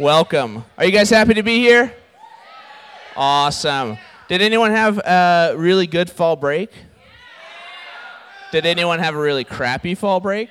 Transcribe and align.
Welcome. 0.00 0.64
Are 0.76 0.84
you 0.84 0.90
guys 0.90 1.08
happy 1.08 1.34
to 1.34 1.44
be 1.44 1.60
here? 1.60 1.94
Awesome. 3.16 3.96
Did 4.26 4.42
anyone 4.42 4.72
have 4.72 4.98
a 4.98 5.54
really 5.56 5.86
good 5.86 6.10
fall 6.10 6.34
break? 6.34 6.72
Did 8.50 8.66
anyone 8.66 8.98
have 8.98 9.14
a 9.14 9.18
really 9.18 9.44
crappy 9.44 9.94
fall 9.94 10.18
break? 10.18 10.50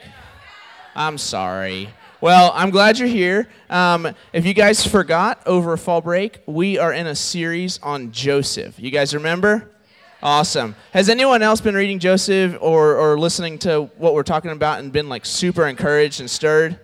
I'm 0.96 1.18
sorry. 1.18 1.90
Well, 2.22 2.54
I'm 2.56 2.70
glad 2.70 2.98
you're 2.98 3.10
here. 3.10 3.50
Um, 3.70 4.16
if 4.32 4.46
you 4.46 4.54
guys 4.54 4.88
forgot 4.88 5.46
over 5.46 5.76
fall 5.76 6.00
break, 6.00 6.40
we 6.46 6.78
are 6.78 6.94
in 6.94 7.06
a 7.06 7.16
series 7.16 7.82
on 7.84 8.14
Joseph. 8.14 8.80
You 8.80 8.92
guys 8.92 9.14
remember? 9.14 9.70
Awesome. 10.22 10.74
Has 10.94 11.10
anyone 11.10 11.42
else 11.42 11.60
been 11.60 11.76
reading 11.76 12.00
Joseph 12.00 12.56
or, 12.62 12.96
or 12.96 13.20
listening 13.20 13.60
to 13.60 13.90
what 13.98 14.14
we're 14.14 14.24
talking 14.24 14.52
about 14.52 14.80
and 14.80 14.94
been 14.94 15.10
like 15.10 15.26
super 15.26 15.68
encouraged 15.68 16.22
and 16.22 16.30
stirred? 16.32 16.80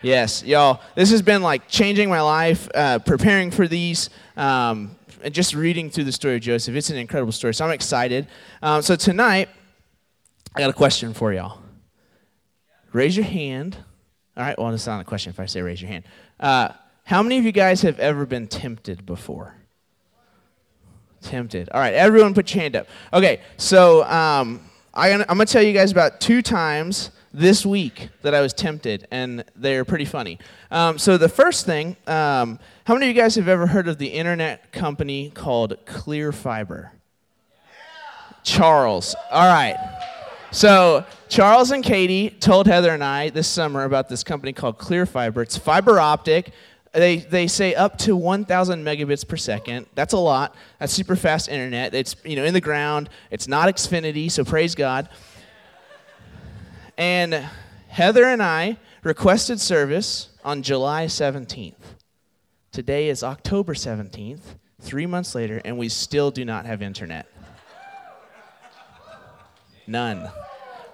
Yes, 0.00 0.44
y'all. 0.44 0.80
This 0.94 1.10
has 1.10 1.22
been 1.22 1.42
like 1.42 1.66
changing 1.66 2.08
my 2.08 2.20
life, 2.20 2.68
uh, 2.72 3.00
preparing 3.00 3.50
for 3.50 3.66
these, 3.66 4.10
um, 4.36 4.96
and 5.24 5.34
just 5.34 5.54
reading 5.54 5.90
through 5.90 6.04
the 6.04 6.12
story 6.12 6.36
of 6.36 6.40
Joseph. 6.40 6.76
It's 6.76 6.90
an 6.90 6.96
incredible 6.98 7.32
story. 7.32 7.52
So 7.52 7.64
I'm 7.64 7.72
excited. 7.72 8.28
Um, 8.62 8.80
so 8.82 8.94
tonight, 8.94 9.48
I 10.54 10.60
got 10.60 10.70
a 10.70 10.74
question 10.74 11.14
for 11.14 11.32
y'all. 11.32 11.60
Raise 12.92 13.16
your 13.16 13.26
hand. 13.26 13.76
All 14.36 14.44
right, 14.44 14.56
well, 14.56 14.72
it's 14.72 14.86
not 14.86 15.00
a 15.00 15.04
question 15.04 15.30
if 15.30 15.40
I 15.40 15.46
say 15.46 15.62
raise 15.62 15.82
your 15.82 15.90
hand. 15.90 16.04
Uh, 16.38 16.68
how 17.02 17.20
many 17.20 17.38
of 17.38 17.44
you 17.44 17.50
guys 17.50 17.82
have 17.82 17.98
ever 17.98 18.24
been 18.24 18.46
tempted 18.46 19.04
before? 19.04 19.56
Tempted. 21.22 21.70
All 21.70 21.80
right, 21.80 21.94
everyone 21.94 22.34
put 22.34 22.54
your 22.54 22.62
hand 22.62 22.76
up. 22.76 22.86
Okay, 23.12 23.40
so 23.56 24.04
um, 24.04 24.60
I, 24.94 25.10
I'm 25.10 25.24
going 25.24 25.38
to 25.40 25.46
tell 25.46 25.62
you 25.62 25.72
guys 25.72 25.90
about 25.90 26.20
two 26.20 26.40
times 26.40 27.10
this 27.38 27.64
week 27.64 28.08
that 28.22 28.34
I 28.34 28.40
was 28.40 28.52
tempted, 28.52 29.06
and 29.10 29.44
they're 29.54 29.84
pretty 29.84 30.04
funny. 30.04 30.38
Um, 30.70 30.98
so 30.98 31.16
the 31.16 31.28
first 31.28 31.64
thing, 31.64 31.96
um, 32.06 32.58
how 32.84 32.94
many 32.94 33.08
of 33.08 33.16
you 33.16 33.22
guys 33.22 33.36
have 33.36 33.48
ever 33.48 33.66
heard 33.66 33.86
of 33.86 33.98
the 33.98 34.08
internet 34.08 34.72
company 34.72 35.30
called 35.30 35.76
Clear 35.86 36.32
Fiber? 36.32 36.92
Yeah. 37.60 38.36
Charles. 38.42 39.14
All 39.30 39.46
right. 39.46 39.76
So 40.50 41.04
Charles 41.28 41.70
and 41.70 41.84
Katie 41.84 42.30
told 42.30 42.66
Heather 42.66 42.92
and 42.92 43.04
I 43.04 43.30
this 43.30 43.46
summer 43.46 43.84
about 43.84 44.08
this 44.08 44.24
company 44.24 44.52
called 44.52 44.78
Clear 44.78 45.06
Fiber. 45.06 45.42
It's 45.42 45.56
fiber 45.56 46.00
optic. 46.00 46.52
They, 46.92 47.18
they 47.18 47.46
say 47.46 47.74
up 47.74 47.98
to 47.98 48.16
1,000 48.16 48.82
megabits 48.82 49.28
per 49.28 49.36
second. 49.36 49.86
That's 49.94 50.14
a 50.14 50.18
lot. 50.18 50.56
That's 50.80 50.92
super 50.92 51.14
fast 51.14 51.48
internet. 51.48 51.94
It's 51.94 52.16
you 52.24 52.34
know 52.34 52.44
in 52.44 52.54
the 52.54 52.60
ground. 52.60 53.10
It's 53.30 53.46
not 53.46 53.68
Xfinity, 53.68 54.30
so 54.30 54.42
praise 54.42 54.74
God. 54.74 55.08
And 56.98 57.48
Heather 57.86 58.24
and 58.24 58.42
I 58.42 58.76
requested 59.04 59.60
service 59.60 60.30
on 60.44 60.62
July 60.62 61.06
17th. 61.06 61.74
Today 62.72 63.08
is 63.08 63.22
October 63.22 63.74
17th, 63.74 64.40
three 64.80 65.06
months 65.06 65.36
later, 65.36 65.62
and 65.64 65.78
we 65.78 65.88
still 65.88 66.32
do 66.32 66.44
not 66.44 66.66
have 66.66 66.82
internet. 66.82 67.28
None. 69.86 70.28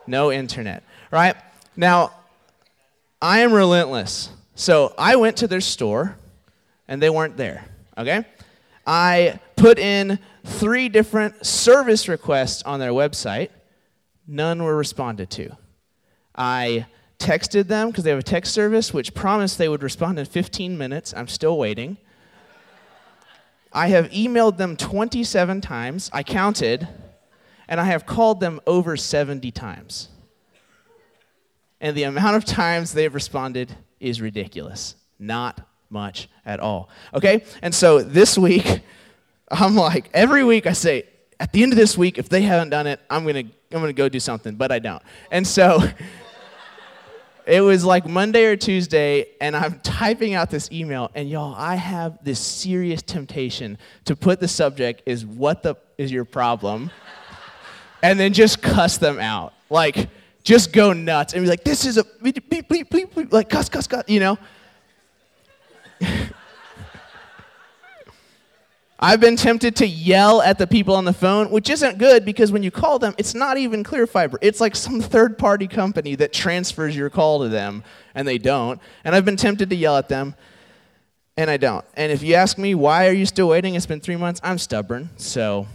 No 0.07 0.31
internet. 0.31 0.83
Right? 1.11 1.37
Now, 1.75 2.13
I 3.23 3.39
am 3.39 3.55
relentless. 3.55 4.29
So 4.55 4.95
I 4.99 5.17
went 5.17 5.39
to 5.39 5.49
their 5.49 5.63
store 5.63 6.19
and 6.87 7.03
they 7.03 7.09
weren't 7.09 7.39
there. 7.39 7.65
Okay? 7.97 8.27
I 8.87 9.41
put 9.57 9.79
in 9.79 10.19
three 10.45 10.91
different 10.91 11.47
service 11.47 12.09
requests 12.09 12.63
on 12.65 12.79
their 12.79 12.93
website. 12.93 13.49
None 14.29 14.63
were 14.63 14.77
responded 14.77 15.31
to. 15.31 15.57
I 16.35 16.87
texted 17.19 17.69
them 17.69 17.91
because 17.91 18.05
they 18.05 18.11
have 18.11 18.19
a 18.19 18.23
text 18.23 18.53
service 18.53 18.93
which 18.93 19.15
promised 19.15 19.59
they 19.59 19.69
would 19.69 19.83
respond 19.83 20.19
in 20.19 20.27
15 20.27 20.77
minutes. 20.77 21.15
I'm 21.17 21.29
still 21.29 21.57
waiting. 21.57 21.97
I 23.73 23.89
have 23.89 24.11
emailed 24.11 24.57
them 24.57 24.77
27 24.77 25.61
times. 25.61 26.11
I 26.13 26.23
counted. 26.23 26.87
And 27.67 27.81
I 27.81 27.85
have 27.85 28.05
called 28.05 28.41
them 28.41 28.61
over 28.67 28.97
70 28.97 29.51
times. 29.51 30.09
And 31.81 31.97
the 31.97 32.05
amount 32.05 32.37
of 32.37 32.45
times 32.45 32.93
they've 32.93 33.15
responded 33.15 33.75
is 34.01 34.21
ridiculous. 34.21 34.97
Not 35.19 35.61
much 35.91 36.29
at 36.45 36.61
all. 36.61 36.89
Okay? 37.15 37.45
And 37.63 37.75
so 37.75 38.03
this 38.03 38.37
week, 38.37 38.81
I'm 39.51 39.77
like, 39.77 40.11
every 40.13 40.45
week 40.45 40.67
I 40.67 40.73
say, 40.73 41.05
at 41.41 41.53
the 41.53 41.63
end 41.63 41.73
of 41.73 41.79
this 41.79 41.97
week, 41.99 42.19
if 42.19 42.29
they 42.29 42.43
haven't 42.43 42.71
done 42.71 42.87
it, 42.87 43.01
I'm 43.11 43.27
gonna 43.27 43.41
I'm 43.41 43.81
gonna 43.81 43.93
go 43.93 44.09
do 44.09 44.21
something, 44.21 44.55
but 44.55 44.71
I 44.71 44.79
don't. 44.79 45.03
And 45.31 45.47
so 45.47 45.83
it 47.47 47.61
was 47.61 47.85
like 47.85 48.07
Monday 48.07 48.45
or 48.47 48.57
Tuesday, 48.57 49.27
and 49.41 49.57
I'm 49.57 49.81
typing 49.83 50.35
out 50.35 50.51
this 50.51 50.71
email, 50.73 51.11
and 51.15 51.29
y'all, 51.29 51.55
I 51.55 51.75
have 51.77 52.19
this 52.25 52.41
serious 52.41 53.03
temptation 53.03 53.79
to 54.07 54.17
put 54.17 54.41
the 54.41 54.49
subject 54.49 55.03
is 55.07 55.25
what 55.25 55.63
the 55.63 55.77
is 55.99 56.11
your 56.11 56.25
problem? 56.25 56.91
and 58.03 58.19
then 58.19 58.33
just 58.33 58.63
cuss 58.63 58.99
them 58.99 59.19
out. 59.19 59.53
Like, 59.71 60.09
just 60.43 60.73
go 60.73 60.93
nuts 60.93 61.33
and 61.33 61.43
be 61.43 61.49
like, 61.49 61.65
this 61.65 61.85
is 61.87 61.97
a 61.97 62.05
beep, 62.23 62.49
beep, 62.51 62.69
beep, 62.69 63.33
like 63.33 63.49
cuss, 63.49 63.69
cuss, 63.69 63.87
cuss, 63.87 64.05
you 64.07 64.21
know? 64.21 64.39
I've 69.05 69.21
been 69.21 69.37
tempted 69.37 69.77
to 69.77 69.87
yell 69.87 70.41
at 70.41 70.57
the 70.57 70.67
people 70.67 70.97
on 70.97 71.05
the 71.05 71.13
phone, 71.13 71.51
which 71.51 71.69
isn't 71.69 71.99
good 71.99 72.25
because 72.25 72.51
when 72.51 72.63
you 72.63 72.71
call 72.71 72.99
them, 72.99 73.15
it's 73.19 73.35
not 73.35 73.59
even 73.59 73.85
Clear 73.85 74.07
Fiber. 74.07 74.39
It's 74.41 74.63
like 74.63 74.75
some 74.75 74.99
third 74.99 75.37
party 75.37 75.67
company 75.67 76.15
that 76.15 76.33
transfers 76.33 76.97
your 76.97 77.11
call 77.11 77.43
to 77.43 77.51
them, 77.51 77.85
and 78.15 78.27
they 78.27 78.39
don't. 78.39 78.81
And 79.05 79.15
I've 79.15 79.27
been 79.27 79.37
tempted 79.37 79.69
to 79.69 79.77
yell 79.77 79.99
at 79.99 80.09
them, 80.09 80.35
and 81.37 81.51
I 81.51 81.59
don't. 81.59 81.85
And 81.93 82.13
if 82.13 82.23
you 82.23 82.33
ask 82.33 82.57
me, 82.57 82.75
why 82.75 83.07
are 83.07 83.13
you 83.13 83.27
still 83.27 83.47
waiting? 83.47 83.75
It's 83.75 83.85
been 83.85 84.01
three 84.01 84.17
months. 84.17 84.41
I'm 84.43 84.57
stubborn, 84.57 85.11
so 85.19 85.67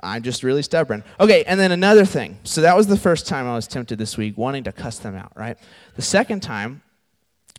I'm 0.00 0.22
just 0.22 0.42
really 0.42 0.62
stubborn. 0.62 1.04
Okay, 1.20 1.44
and 1.44 1.60
then 1.60 1.72
another 1.72 2.06
thing. 2.06 2.38
So 2.44 2.62
that 2.62 2.74
was 2.74 2.86
the 2.86 2.96
first 2.96 3.26
time 3.26 3.46
I 3.46 3.54
was 3.54 3.66
tempted 3.66 3.98
this 3.98 4.16
week, 4.16 4.38
wanting 4.38 4.64
to 4.64 4.72
cuss 4.72 4.98
them 4.98 5.14
out, 5.14 5.32
right? 5.36 5.58
The 5.96 6.00
second 6.02 6.40
time, 6.40 6.80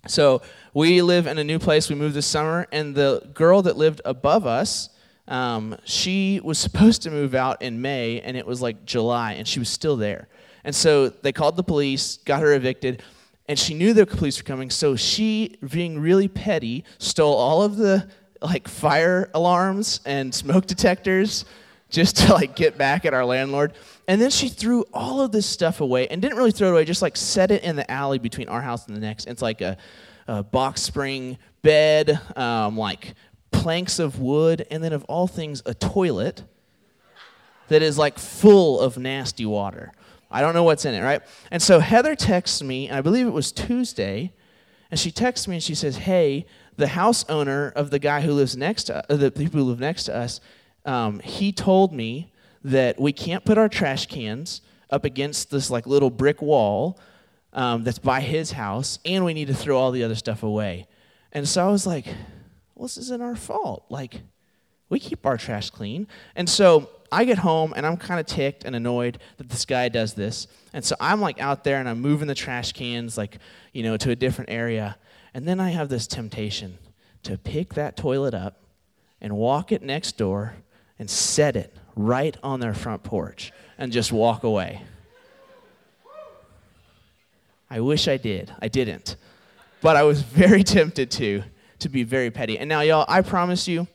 so 0.07 0.41
we 0.73 1.03
live 1.03 1.27
in 1.27 1.37
a 1.37 1.43
new 1.43 1.59
place. 1.59 1.87
We 1.87 1.95
moved 1.95 2.15
this 2.15 2.25
summer, 2.25 2.65
and 2.71 2.95
the 2.95 3.29
girl 3.35 3.61
that 3.61 3.77
lived 3.77 4.01
above 4.05 4.47
us, 4.47 4.89
um, 5.27 5.77
she 5.85 6.41
was 6.43 6.57
supposed 6.57 7.01
to 7.03 7.11
move 7.11 7.35
out 7.35 7.61
in 7.61 7.81
May, 7.81 8.21
and 8.21 8.35
it 8.35 8.45
was 8.45 8.61
like 8.61 8.85
July, 8.85 9.33
and 9.33 9.47
she 9.47 9.59
was 9.59 9.69
still 9.69 9.95
there. 9.95 10.27
And 10.63 10.75
so 10.75 11.09
they 11.09 11.31
called 11.31 11.55
the 11.55 11.63
police, 11.63 12.17
got 12.25 12.41
her 12.41 12.53
evicted, 12.53 13.03
and 13.47 13.59
she 13.59 13.73
knew 13.73 13.93
the 13.93 14.05
police 14.05 14.37
were 14.37 14.45
coming. 14.45 14.69
So 14.69 14.95
she, 14.95 15.57
being 15.69 15.99
really 15.99 16.27
petty, 16.27 16.85
stole 16.97 17.35
all 17.35 17.61
of 17.61 17.75
the 17.75 18.09
like 18.41 18.67
fire 18.67 19.29
alarms 19.33 20.01
and 20.05 20.33
smoke 20.33 20.65
detectors 20.65 21.45
just 21.89 22.17
to 22.17 22.33
like 22.33 22.55
get 22.55 22.77
back 22.77 23.05
at 23.05 23.13
our 23.13 23.25
landlord. 23.25 23.73
And 24.07 24.19
then 24.19 24.31
she 24.31 24.49
threw 24.49 24.83
all 24.93 25.21
of 25.21 25.31
this 25.31 25.45
stuff 25.45 25.79
away 25.79 26.07
and 26.07 26.21
didn't 26.21 26.37
really 26.37 26.51
throw 26.51 26.69
it 26.69 26.71
away, 26.71 26.85
just 26.85 27.01
like 27.01 27.15
set 27.15 27.51
it 27.51 27.63
in 27.63 27.75
the 27.75 27.89
alley 27.89 28.19
between 28.19 28.49
our 28.49 28.61
house 28.61 28.87
and 28.87 28.95
the 28.95 28.99
next. 28.99 29.27
It's 29.27 29.41
like 29.41 29.61
a, 29.61 29.77
a 30.27 30.43
box 30.43 30.81
spring 30.81 31.37
bed, 31.61 32.19
um, 32.35 32.77
like 32.77 33.13
planks 33.53 33.99
of 33.99 34.19
wood, 34.19 34.65
and 34.69 34.83
then 34.83 34.91
of 34.91 35.03
all 35.05 35.27
things, 35.27 35.61
a 35.65 35.73
toilet 35.73 36.43
that 37.69 37.81
is 37.81 37.97
like 37.97 38.19
full 38.19 38.79
of 38.79 38.97
nasty 38.97 39.45
water. 39.45 39.91
I 40.29 40.41
don't 40.41 40.53
know 40.53 40.63
what's 40.63 40.83
in 40.83 40.95
it, 40.95 41.01
right? 41.01 41.21
And 41.51 41.61
so 41.61 41.79
Heather 41.79 42.15
texts 42.15 42.61
me, 42.61 42.87
and 42.87 42.97
I 42.97 43.01
believe 43.01 43.27
it 43.27 43.31
was 43.31 43.51
Tuesday, 43.51 44.33
and 44.89 44.99
she 44.99 45.11
texts 45.11 45.47
me 45.47 45.55
and 45.55 45.63
she 45.63 45.75
says, 45.75 45.97
"Hey, 45.97 46.45
the 46.75 46.87
house 46.87 47.23
owner 47.29 47.71
of 47.75 47.91
the 47.91 47.99
guy 47.99 48.21
who 48.21 48.33
lives 48.33 48.57
next 48.57 48.85
to 48.85 49.03
uh, 49.11 49.15
the 49.15 49.31
people 49.31 49.59
who 49.59 49.65
live 49.65 49.79
next 49.79 50.05
to 50.05 50.15
us, 50.15 50.41
um, 50.85 51.19
he 51.19 51.51
told 51.51 51.93
me 51.93 52.31
that 52.63 52.99
we 52.99 53.13
can't 53.13 53.45
put 53.45 53.57
our 53.57 53.69
trash 53.69 54.07
cans 54.07 54.61
up 54.89 55.05
against 55.05 55.51
this 55.51 55.69
like 55.69 55.85
little 55.85 56.09
brick 56.09 56.41
wall 56.41 56.99
um, 57.53 57.83
that's 57.83 57.99
by 57.99 58.21
his 58.21 58.51
house, 58.51 58.99
and 59.05 59.23
we 59.23 59.33
need 59.33 59.47
to 59.47 59.53
throw 59.53 59.77
all 59.77 59.91
the 59.91 60.03
other 60.03 60.15
stuff 60.15 60.43
away." 60.43 60.87
And 61.31 61.47
so 61.47 61.67
I 61.67 61.71
was 61.71 61.87
like, 61.87 62.05
well, 62.75 62.85
this 62.85 62.97
isn't 62.97 63.21
our 63.21 63.35
fault. 63.35 63.85
Like, 63.89 64.21
we 64.89 64.99
keep 64.99 65.25
our 65.25 65.37
trash 65.37 65.69
clean. 65.69 66.07
And 66.35 66.49
so 66.49 66.89
I 67.11 67.25
get 67.25 67.39
home 67.39 67.73
and 67.75 67.85
I'm 67.85 67.97
kind 67.97 68.19
of 68.19 68.25
ticked 68.25 68.63
and 68.63 68.75
annoyed 68.75 69.19
that 69.37 69.49
this 69.49 69.65
guy 69.65 69.89
does 69.89 70.13
this. 70.13 70.47
And 70.73 70.83
so 70.83 70.95
I'm 70.99 71.21
like 71.21 71.39
out 71.39 71.63
there 71.63 71.79
and 71.79 71.87
I'm 71.87 72.01
moving 72.01 72.27
the 72.27 72.35
trash 72.35 72.73
cans, 72.73 73.17
like, 73.17 73.37
you 73.71 73.83
know, 73.83 73.97
to 73.97 74.11
a 74.11 74.15
different 74.15 74.49
area. 74.49 74.97
And 75.33 75.47
then 75.47 75.59
I 75.59 75.69
have 75.69 75.89
this 75.89 76.07
temptation 76.07 76.77
to 77.23 77.37
pick 77.37 77.73
that 77.75 77.97
toilet 77.97 78.33
up 78.33 78.61
and 79.21 79.37
walk 79.37 79.71
it 79.71 79.81
next 79.81 80.17
door 80.17 80.55
and 80.99 81.09
set 81.09 81.55
it 81.55 81.75
right 81.95 82.35
on 82.43 82.59
their 82.59 82.73
front 82.73 83.03
porch 83.03 83.51
and 83.77 83.91
just 83.91 84.11
walk 84.11 84.43
away. 84.43 84.81
I 87.69 87.79
wish 87.79 88.07
I 88.07 88.17
did. 88.17 88.53
I 88.61 88.67
didn't. 88.67 89.15
But 89.81 89.95
I 89.95 90.03
was 90.03 90.21
very 90.23 90.63
tempted 90.63 91.09
to 91.11 91.43
to 91.83 91.89
be 91.89 92.03
very 92.03 92.31
petty. 92.31 92.57
And 92.57 92.67
now, 92.67 92.81
y'all, 92.81 93.05
I 93.07 93.21
promise 93.21 93.67
you, 93.67 93.87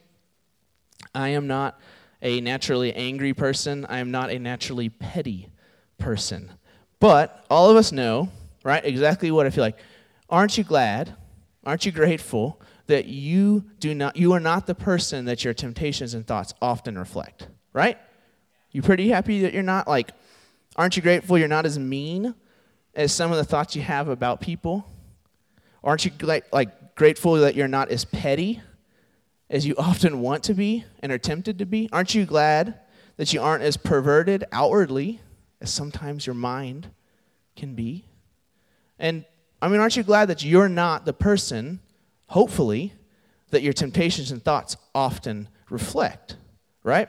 I 1.14 1.30
am 1.30 1.46
not 1.46 1.80
a 2.22 2.40
naturally 2.40 2.92
angry 2.94 3.34
person. 3.34 3.84
I 3.86 3.98
am 3.98 4.10
not 4.10 4.30
a 4.30 4.38
naturally 4.38 4.88
petty 4.88 5.48
person. 5.98 6.50
But 7.00 7.44
all 7.50 7.70
of 7.70 7.76
us 7.76 7.92
know, 7.92 8.30
right, 8.62 8.84
exactly 8.84 9.30
what 9.30 9.46
I 9.46 9.50
feel 9.50 9.64
like. 9.64 9.78
Aren't 10.30 10.58
you 10.58 10.64
glad? 10.64 11.14
Aren't 11.64 11.86
you 11.86 11.92
grateful 11.92 12.60
that 12.86 13.06
you 13.06 13.64
do 13.78 13.94
not 13.94 14.16
you 14.16 14.32
are 14.32 14.40
not 14.40 14.66
the 14.66 14.74
person 14.74 15.26
that 15.26 15.44
your 15.44 15.54
temptations 15.54 16.14
and 16.14 16.26
thoughts 16.26 16.54
often 16.60 16.98
reflect, 16.98 17.46
right? 17.72 17.98
You 18.72 18.82
pretty 18.82 19.08
happy 19.08 19.42
that 19.42 19.52
you're 19.52 19.62
not 19.62 19.86
like 19.86 20.10
aren't 20.76 20.96
you 20.96 21.02
grateful 21.02 21.36
you're 21.36 21.48
not 21.48 21.66
as 21.66 21.78
mean 21.78 22.34
as 22.94 23.12
some 23.12 23.30
of 23.30 23.36
the 23.36 23.44
thoughts 23.44 23.76
you 23.76 23.82
have 23.82 24.08
about 24.08 24.40
people? 24.40 24.86
Aren't 25.84 26.04
you 26.04 26.12
like, 26.22 26.52
like 26.52 26.70
grateful 26.98 27.34
that 27.34 27.54
you're 27.54 27.68
not 27.68 27.90
as 27.90 28.04
petty 28.04 28.60
as 29.48 29.64
you 29.64 29.74
often 29.78 30.20
want 30.20 30.42
to 30.42 30.52
be 30.52 30.84
and 31.00 31.12
are 31.12 31.18
tempted 31.18 31.60
to 31.60 31.64
be? 31.64 31.88
Aren't 31.92 32.14
you 32.14 32.26
glad 32.26 32.80
that 33.16 33.32
you 33.32 33.40
aren't 33.40 33.62
as 33.62 33.76
perverted 33.76 34.44
outwardly 34.50 35.20
as 35.60 35.72
sometimes 35.72 36.26
your 36.26 36.34
mind 36.34 36.90
can 37.54 37.74
be? 37.74 38.04
And 38.98 39.24
I 39.62 39.68
mean, 39.68 39.80
aren't 39.80 39.96
you 39.96 40.02
glad 40.02 40.26
that 40.26 40.44
you're 40.44 40.68
not 40.68 41.04
the 41.04 41.12
person, 41.12 41.78
hopefully, 42.26 42.92
that 43.50 43.62
your 43.62 43.72
temptations 43.72 44.32
and 44.32 44.42
thoughts 44.42 44.76
often 44.92 45.48
reflect, 45.70 46.36
right? 46.82 47.08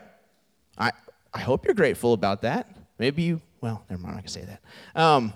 I, 0.78 0.92
I 1.34 1.40
hope 1.40 1.64
you're 1.64 1.74
grateful 1.74 2.12
about 2.12 2.42
that. 2.42 2.70
Maybe 2.98 3.22
you, 3.22 3.40
well, 3.60 3.84
never 3.90 4.00
mind, 4.00 4.14
going 4.14 4.24
to 4.24 4.30
say 4.30 4.44
that. 4.44 4.60
Um, 5.00 5.32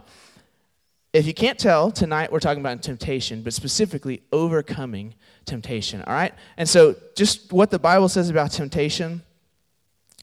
if 1.14 1.26
you 1.26 1.32
can't 1.32 1.58
tell, 1.58 1.90
tonight 1.90 2.30
we're 2.30 2.40
talking 2.40 2.60
about 2.60 2.82
temptation, 2.82 3.42
but 3.42 3.54
specifically 3.54 4.22
overcoming 4.32 5.14
temptation, 5.46 6.02
all 6.02 6.12
right? 6.12 6.34
And 6.56 6.68
so, 6.68 6.96
just 7.16 7.52
what 7.52 7.70
the 7.70 7.78
Bible 7.78 8.08
says 8.08 8.28
about 8.28 8.50
temptation 8.50 9.22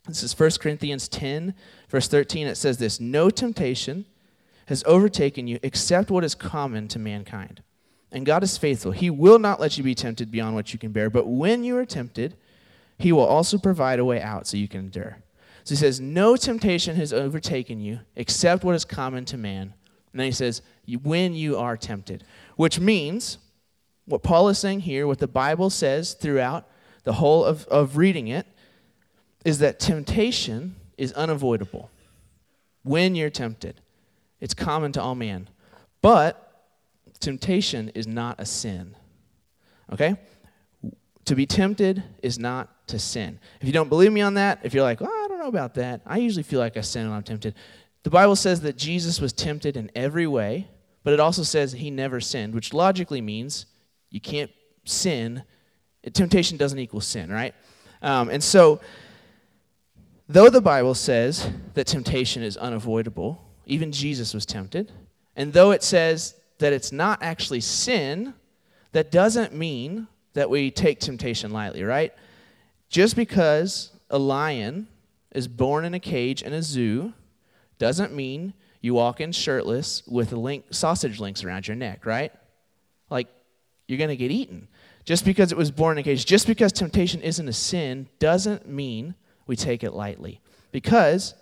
this 0.07 0.23
is 0.23 0.38
1 0.38 0.51
Corinthians 0.59 1.07
10, 1.07 1.53
verse 1.89 2.07
13. 2.07 2.47
It 2.47 2.55
says 2.55 2.77
this 2.77 2.99
No 2.99 3.29
temptation 3.29 4.05
has 4.65 4.83
overtaken 4.85 5.47
you 5.47 5.59
except 5.63 6.09
what 6.09 6.23
is 6.23 6.35
common 6.35 6.88
to 6.89 6.99
mankind. 6.99 7.61
And 8.11 8.25
God 8.25 8.44
is 8.44 8.57
faithful. 8.57 8.91
He 8.91 9.09
will 9.09 9.39
not 9.39 9.59
let 9.59 9.77
you 9.77 9.83
be 9.83 9.95
tempted 9.95 10.31
beyond 10.31 10.55
what 10.55 10.73
you 10.73 10.79
can 10.79 10.91
bear, 10.91 11.09
but 11.09 11.27
when 11.27 11.63
you 11.63 11.77
are 11.77 11.85
tempted, 11.85 12.35
He 12.97 13.11
will 13.11 13.25
also 13.25 13.57
provide 13.57 13.99
a 13.99 14.05
way 14.05 14.21
out 14.21 14.47
so 14.47 14.57
you 14.57 14.67
can 14.67 14.81
endure. 14.81 15.17
So 15.63 15.75
He 15.75 15.79
says, 15.79 16.01
No 16.01 16.35
temptation 16.35 16.95
has 16.95 17.13
overtaken 17.13 17.79
you 17.79 17.99
except 18.15 18.63
what 18.63 18.75
is 18.75 18.85
common 18.85 19.25
to 19.25 19.37
man. 19.37 19.75
And 20.11 20.19
then 20.19 20.25
He 20.25 20.31
says, 20.31 20.61
When 21.03 21.33
you 21.33 21.57
are 21.57 21.77
tempted, 21.77 22.23
which 22.55 22.79
means 22.79 23.37
what 24.05 24.23
Paul 24.23 24.49
is 24.49 24.59
saying 24.59 24.81
here, 24.81 25.07
what 25.07 25.19
the 25.19 25.27
Bible 25.27 25.69
says 25.69 26.13
throughout 26.13 26.67
the 27.03 27.13
whole 27.13 27.45
of, 27.45 27.65
of 27.67 27.97
reading 27.97 28.27
it, 28.27 28.45
is 29.45 29.59
that 29.59 29.79
temptation 29.79 30.75
is 30.97 31.13
unavoidable 31.13 31.89
when 32.83 33.15
you're 33.15 33.29
tempted. 33.29 33.81
It's 34.39 34.53
common 34.53 34.91
to 34.93 35.01
all 35.01 35.15
men. 35.15 35.49
But 36.01 36.51
temptation 37.19 37.89
is 37.89 38.07
not 38.07 38.39
a 38.39 38.45
sin. 38.45 38.95
Okay? 39.93 40.15
To 41.25 41.35
be 41.35 41.45
tempted 41.45 42.03
is 42.23 42.39
not 42.39 42.87
to 42.87 42.99
sin. 42.99 43.39
If 43.61 43.67
you 43.67 43.73
don't 43.73 43.89
believe 43.89 44.11
me 44.11 44.21
on 44.21 44.33
that, 44.33 44.59
if 44.63 44.73
you're 44.73 44.83
like, 44.83 45.01
oh, 45.01 45.05
I 45.05 45.27
don't 45.27 45.39
know 45.39 45.47
about 45.47 45.75
that, 45.75 46.01
I 46.05 46.17
usually 46.17 46.43
feel 46.43 46.59
like 46.59 46.75
I 46.75 46.81
sin 46.81 47.07
when 47.07 47.15
I'm 47.15 47.23
tempted. 47.23 47.55
The 48.03 48.09
Bible 48.09 48.36
says 48.36 48.62
that 48.62 48.77
Jesus 48.77 49.21
was 49.21 49.31
tempted 49.33 49.77
in 49.77 49.92
every 49.95 50.27
way, 50.27 50.68
but 51.03 51.13
it 51.13 51.19
also 51.19 51.44
says 51.44 51.74
he 51.74 51.92
never 51.92 52.19
sinned, 52.19 52.53
which 52.53 52.74
logically 52.74 53.21
means 53.21 53.68
you 54.09 54.19
can't 54.19 54.51
sin. 54.86 55.44
Temptation 56.13 56.57
doesn't 56.57 56.80
equal 56.80 57.01
sin, 57.01 57.31
right? 57.31 57.53
Um, 58.01 58.30
and 58.30 58.44
so, 58.44 58.81
though 60.27 60.50
the 60.50 60.62
Bible 60.62 60.95
says 60.95 61.50
that 61.75 61.86
temptation 61.86 62.42
is 62.42 62.57
unavoidable, 62.57 63.42
even 63.65 63.92
Jesus 63.92 64.33
was 64.33 64.45
tempted. 64.45 64.92
And 65.36 65.54
though 65.54 65.71
it 65.71 65.83
says 65.83 66.36
that 66.57 66.74
it's 66.74 66.92
not 66.92 67.21
actually 67.21 67.62
sin, 67.62 68.33
that 68.92 69.12
doesn't 69.12 69.54
mean 69.54 70.07
that 70.33 70.50
we 70.50 70.71
take 70.71 71.00
temptation 71.00 71.51
lightly, 71.51 71.83
right? 71.83 72.13
Just 72.89 73.15
because 73.15 73.92
a 74.09 74.18
lion 74.18 74.88
is 75.33 75.47
born 75.47 75.86
in 75.86 75.94
a 75.94 76.00
cage 76.00 76.42
in 76.42 76.54
a 76.54 76.62
zoo 76.62 77.13
doesn't 77.81 78.13
mean 78.13 78.54
you 78.80 78.94
walk 78.94 79.19
in 79.19 79.31
shirtless 79.31 80.04
with 80.06 80.33
link, 80.33 80.66
sausage 80.69 81.19
links 81.19 81.44
around 81.44 81.68
your 81.68 81.75
neck, 81.75 82.06
right? 82.06 82.31
Like, 83.10 83.28
you're 83.88 83.98
going 83.98 84.12
to 84.12 84.16
get 84.16 84.30
eaten. 84.30 84.68
Just 85.04 85.25
because 85.25 85.51
it 85.51 85.57
was 85.57 85.72
born 85.72 85.98
in 85.98 86.01
a 86.01 86.04
cage, 86.04 86.24
just 86.28 86.45
because 86.45 86.72
temptation 86.72 87.24
isn't 87.24 87.48
a 87.48 87.54
sin, 87.54 88.07
doesn't 88.19 88.69
mean 88.69 89.16
we 89.48 89.56
take 89.56 89.83
it 89.83 89.94
lightly. 89.94 90.42
Because 90.72 91.33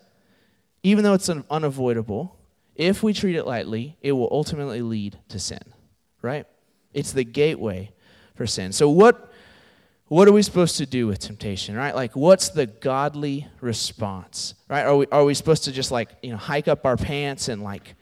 even 0.81 1.03
though 1.03 1.13
it's 1.13 1.29
unavoidable, 1.29 2.37
if 2.73 3.03
we 3.03 3.11
treat 3.11 3.35
it 3.35 3.45
lightly, 3.45 3.97
it 4.01 4.13
will 4.13 4.29
ultimately 4.31 4.81
lead 4.81 5.19
to 5.27 5.39
sin, 5.39 5.73
right? 6.21 6.45
It's 6.93 7.11
the 7.11 7.25
gateway 7.25 7.91
for 8.35 8.47
sin. 8.47 8.71
So, 8.71 8.87
what, 8.87 9.28
what 10.09 10.27
are 10.27 10.31
we 10.31 10.41
supposed 10.41 10.77
to 10.77 10.87
do 10.87 11.05
with 11.05 11.19
temptation, 11.19 11.75
right? 11.75 11.93
Like, 11.93 12.15
what's 12.15 12.49
the 12.49 12.65
godly 12.65 13.47
response, 13.61 14.55
right? 14.67 14.83
Are 14.83 14.97
we, 14.97 15.05
are 15.11 15.23
we 15.23 15.35
supposed 15.35 15.65
to 15.65 15.71
just 15.71 15.91
like, 15.91 16.09
you 16.23 16.31
know, 16.31 16.37
hike 16.37 16.67
up 16.67 16.83
our 16.83 16.97
pants 16.97 17.47
and 17.47 17.63
like, 17.63 17.95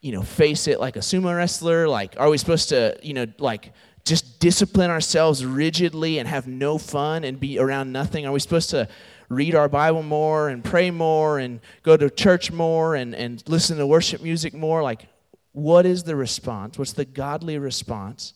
you 0.00 0.12
know, 0.12 0.22
face 0.22 0.68
it 0.68 0.78
like 0.78 0.94
a 0.94 1.00
sumo 1.00 1.36
wrestler? 1.36 1.88
Like, 1.88 2.14
are 2.16 2.30
we 2.30 2.38
supposed 2.38 2.68
to, 2.68 2.96
you 3.02 3.12
know, 3.12 3.26
like 3.38 3.72
just 4.04 4.38
discipline 4.38 4.88
ourselves 4.88 5.44
rigidly 5.44 6.20
and 6.20 6.28
have 6.28 6.46
no 6.46 6.78
fun 6.78 7.24
and 7.24 7.40
be 7.40 7.58
around 7.58 7.90
nothing? 7.90 8.24
Are 8.24 8.32
we 8.32 8.38
supposed 8.38 8.70
to 8.70 8.88
read 9.28 9.56
our 9.56 9.68
Bible 9.68 10.04
more 10.04 10.48
and 10.48 10.62
pray 10.62 10.92
more 10.92 11.40
and 11.40 11.58
go 11.82 11.96
to 11.96 12.08
church 12.08 12.52
more 12.52 12.94
and, 12.94 13.16
and 13.16 13.42
listen 13.48 13.78
to 13.78 13.86
worship 13.86 14.22
music 14.22 14.54
more? 14.54 14.80
Like, 14.80 15.06
what 15.50 15.86
is 15.86 16.04
the 16.04 16.14
response? 16.14 16.78
What's 16.78 16.92
the 16.92 17.04
godly 17.04 17.58
response 17.58 18.34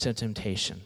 to 0.00 0.12
temptation? 0.12 0.82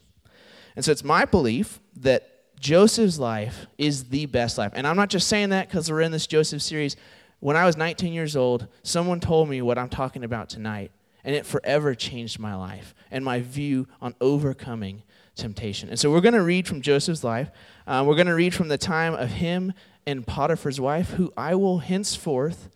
And 0.76 0.84
so 0.84 0.92
it's 0.92 1.04
my 1.04 1.24
belief 1.24 1.80
that 1.96 2.28
Joseph's 2.58 3.18
life 3.18 3.66
is 3.76 4.04
the 4.04 4.26
best 4.26 4.56
life. 4.56 4.72
And 4.74 4.86
I'm 4.86 4.96
not 4.96 5.10
just 5.10 5.28
saying 5.28 5.50
that 5.50 5.68
because 5.68 5.90
we're 5.90 6.00
in 6.00 6.12
this 6.12 6.26
Joseph 6.26 6.62
series. 6.62 6.96
When 7.40 7.56
I 7.56 7.66
was 7.66 7.76
19 7.76 8.12
years 8.12 8.36
old, 8.36 8.68
someone 8.84 9.18
told 9.18 9.48
me 9.48 9.60
what 9.62 9.78
I'm 9.78 9.88
talking 9.88 10.22
about 10.22 10.48
tonight, 10.48 10.92
and 11.24 11.34
it 11.34 11.44
forever 11.44 11.94
changed 11.94 12.38
my 12.38 12.54
life 12.54 12.94
and 13.10 13.24
my 13.24 13.40
view 13.40 13.88
on 14.00 14.14
overcoming 14.20 15.02
temptation. 15.34 15.88
And 15.88 15.98
so 15.98 16.10
we're 16.10 16.20
going 16.20 16.34
to 16.34 16.42
read 16.42 16.68
from 16.68 16.82
Joseph's 16.82 17.24
life. 17.24 17.50
Um, 17.86 18.06
we're 18.06 18.14
going 18.14 18.28
to 18.28 18.34
read 18.34 18.54
from 18.54 18.68
the 18.68 18.78
time 18.78 19.14
of 19.14 19.30
him 19.30 19.72
and 20.06 20.26
Potiphar's 20.26 20.80
wife, 20.80 21.10
who 21.10 21.32
I 21.36 21.56
will 21.56 21.78
henceforth 21.78 22.68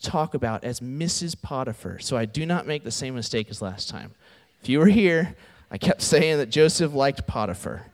talk 0.00 0.34
about 0.34 0.64
as 0.64 0.80
Mrs. 0.80 1.40
Potiphar. 1.40 1.98
So 1.98 2.16
I 2.16 2.24
do 2.24 2.46
not 2.46 2.66
make 2.66 2.84
the 2.84 2.90
same 2.90 3.14
mistake 3.14 3.48
as 3.50 3.62
last 3.62 3.88
time. 3.88 4.14
If 4.62 4.68
you 4.68 4.78
were 4.78 4.86
here, 4.86 5.36
I 5.72 5.78
kept 5.78 6.02
saying 6.12 6.38
that 6.38 6.50
Joseph 6.50 6.94
liked 6.94 7.26
Potiphar. 7.26 7.86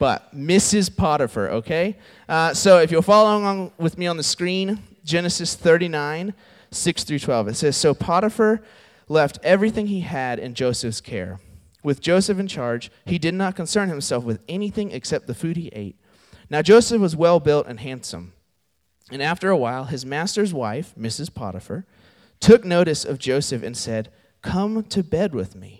But 0.00 0.34
Mrs. 0.34 0.96
Potiphar, 0.96 1.50
okay? 1.50 1.96
Uh, 2.28 2.54
so 2.54 2.78
if 2.78 2.90
you'll 2.90 3.02
follow 3.02 3.38
along 3.38 3.70
with 3.78 3.96
me 3.96 4.08
on 4.08 4.16
the 4.16 4.24
screen, 4.24 4.82
Genesis 5.04 5.54
39, 5.54 6.34
6 6.72 7.04
through 7.04 7.18
12. 7.18 7.48
It 7.48 7.54
says 7.54 7.76
So 7.76 7.94
Potiphar 7.94 8.62
left 9.08 9.38
everything 9.44 9.86
he 9.86 10.00
had 10.00 10.40
in 10.40 10.54
Joseph's 10.54 11.00
care 11.00 11.38
with 11.82 12.00
Joseph 12.00 12.38
in 12.38 12.46
charge, 12.46 12.90
he 13.04 13.18
did 13.18 13.34
not 13.34 13.56
concern 13.56 13.88
himself 13.88 14.24
with 14.24 14.40
anything 14.48 14.90
except 14.90 15.26
the 15.26 15.34
food 15.34 15.56
he 15.56 15.68
ate. 15.68 15.96
Now 16.48 16.62
Joseph 16.62 17.00
was 17.00 17.16
well 17.16 17.40
built 17.40 17.66
and 17.66 17.80
handsome. 17.80 18.32
And 19.10 19.22
after 19.22 19.50
a 19.50 19.56
while, 19.56 19.84
his 19.84 20.06
master's 20.06 20.54
wife, 20.54 20.94
Mrs. 20.98 21.32
Potiphar, 21.32 21.86
took 22.38 22.64
notice 22.64 23.04
of 23.04 23.18
Joseph 23.18 23.62
and 23.62 23.76
said, 23.76 24.10
Come 24.42 24.84
to 24.84 25.02
bed 25.02 25.34
with 25.34 25.54
me. 25.54 25.79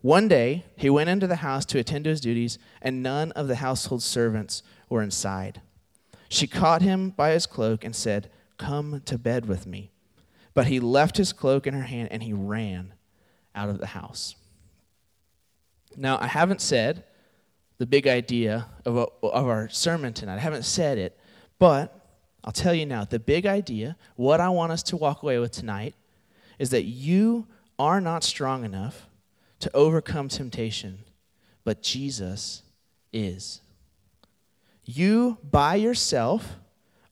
One 0.00 0.28
day, 0.28 0.64
he 0.76 0.88
went 0.90 1.10
into 1.10 1.26
the 1.26 1.36
house 1.36 1.64
to 1.66 1.78
attend 1.78 2.04
to 2.04 2.10
his 2.10 2.20
duties, 2.20 2.58
and 2.80 3.02
none 3.02 3.32
of 3.32 3.48
the 3.48 3.56
household 3.56 4.02
servants 4.02 4.62
were 4.88 5.02
inside. 5.02 5.60
She 6.28 6.46
caught 6.46 6.82
him 6.82 7.10
by 7.10 7.30
his 7.30 7.46
cloak 7.46 7.84
and 7.84 7.96
said, 7.96 8.30
Come 8.58 9.02
to 9.06 9.18
bed 9.18 9.46
with 9.46 9.66
me. 9.66 9.90
But 10.54 10.66
he 10.66 10.80
left 10.80 11.16
his 11.16 11.32
cloak 11.32 11.66
in 11.66 11.74
her 11.74 11.82
hand 11.82 12.08
and 12.10 12.22
he 12.22 12.32
ran 12.32 12.94
out 13.54 13.68
of 13.68 13.78
the 13.78 13.86
house. 13.86 14.34
Now, 15.96 16.18
I 16.20 16.26
haven't 16.26 16.60
said 16.60 17.04
the 17.78 17.86
big 17.86 18.06
idea 18.06 18.66
of, 18.84 18.96
a, 18.96 19.06
of 19.22 19.46
our 19.46 19.68
sermon 19.68 20.12
tonight. 20.12 20.36
I 20.36 20.40
haven't 20.40 20.64
said 20.64 20.98
it, 20.98 21.18
but 21.58 22.08
I'll 22.44 22.52
tell 22.52 22.74
you 22.74 22.86
now 22.86 23.04
the 23.04 23.18
big 23.18 23.46
idea, 23.46 23.96
what 24.16 24.40
I 24.40 24.48
want 24.48 24.72
us 24.72 24.82
to 24.84 24.96
walk 24.96 25.22
away 25.22 25.38
with 25.38 25.52
tonight, 25.52 25.94
is 26.58 26.70
that 26.70 26.84
you 26.84 27.46
are 27.78 28.00
not 28.00 28.24
strong 28.24 28.64
enough 28.64 29.07
to 29.60 29.70
overcome 29.74 30.28
temptation, 30.28 31.00
but 31.64 31.82
Jesus 31.82 32.62
is. 33.12 33.60
You 34.84 35.38
by 35.42 35.74
yourself 35.74 36.56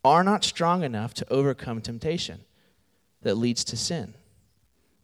are 0.05 0.23
not 0.23 0.45
strong 0.45 0.83
enough 0.83 1.13
to 1.15 1.33
overcome 1.33 1.81
temptation 1.81 2.41
that 3.23 3.35
leads 3.35 3.65
to 3.65 3.77
sin. 3.77 4.15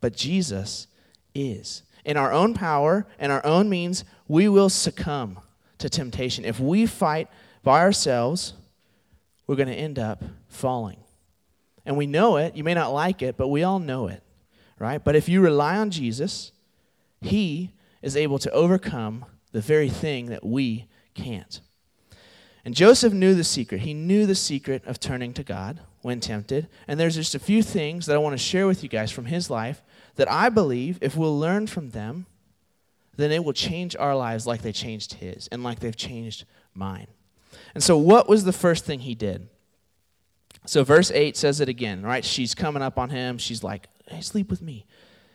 But 0.00 0.16
Jesus 0.16 0.87
is. 1.34 1.82
In 2.04 2.16
our 2.16 2.32
own 2.32 2.54
power 2.54 3.06
and 3.18 3.30
our 3.30 3.44
own 3.44 3.68
means, 3.68 4.04
we 4.28 4.49
will 4.49 4.68
succumb 4.68 5.40
to 5.78 5.88
temptation. 5.88 6.44
If 6.44 6.61
we 6.61 6.87
fight 6.87 7.28
by 7.62 7.80
ourselves, 7.80 8.54
we're 9.46 9.56
going 9.56 9.68
to 9.68 9.75
end 9.75 9.99
up 9.99 10.22
falling. 10.49 10.99
And 11.84 11.96
we 11.96 12.06
know 12.06 12.37
it. 12.37 12.56
You 12.56 12.64
may 12.64 12.75
not 12.75 12.92
like 12.92 13.22
it, 13.22 13.37
but 13.37 13.49
we 13.49 13.64
all 13.64 13.78
know 13.78 14.06
it, 14.06 14.22
right? 14.78 15.02
But 15.02 15.16
if 15.16 15.28
you 15.28 15.40
rely 15.40 15.76
on 15.76 15.90
Jesus, 15.90 16.52
He 17.22 17.70
is 18.02 18.16
able 18.16 18.38
to 18.40 18.50
overcome 18.50 19.24
the 19.52 19.60
very 19.60 19.88
thing 19.88 20.26
that 20.26 20.44
we 20.44 20.88
can't. 21.14 21.60
And 22.64 22.74
Joseph 22.74 23.12
knew 23.12 23.34
the 23.34 23.44
secret. 23.44 23.82
He 23.82 23.94
knew 23.94 24.26
the 24.26 24.34
secret 24.34 24.84
of 24.86 25.00
turning 25.00 25.32
to 25.34 25.42
God 25.42 25.80
when 26.02 26.20
tempted. 26.20 26.68
And 26.86 26.98
there's 26.98 27.16
just 27.16 27.34
a 27.34 27.40
few 27.40 27.62
things 27.62 28.06
that 28.06 28.14
I 28.14 28.18
want 28.18 28.34
to 28.34 28.38
share 28.38 28.66
with 28.66 28.82
you 28.82 28.88
guys 28.88 29.10
from 29.10 29.26
his 29.26 29.50
life 29.50 29.82
that 30.16 30.30
I 30.30 30.48
believe 30.48 30.98
if 31.00 31.16
we'll 31.16 31.38
learn 31.38 31.66
from 31.66 31.90
them, 31.90 32.26
then 33.16 33.32
it 33.32 33.44
will 33.44 33.52
change 33.52 33.96
our 33.96 34.16
lives 34.16 34.46
like 34.46 34.62
they 34.62 34.72
changed 34.72 35.14
his 35.14 35.48
and 35.48 35.62
like 35.62 35.80
they've 35.80 35.96
changed 35.96 36.44
mine. 36.74 37.08
And 37.74 37.82
so, 37.82 37.96
what 37.96 38.28
was 38.28 38.44
the 38.44 38.52
first 38.52 38.84
thing 38.84 39.00
he 39.00 39.14
did? 39.14 39.48
So, 40.64 40.84
verse 40.84 41.10
8 41.10 41.36
says 41.36 41.60
it 41.60 41.68
again, 41.68 42.02
right? 42.02 42.24
She's 42.24 42.54
coming 42.54 42.82
up 42.82 42.98
on 42.98 43.10
him. 43.10 43.38
She's 43.38 43.62
like, 43.62 43.88
hey, 44.08 44.20
sleep 44.20 44.48
with 44.50 44.62
me. 44.62 44.86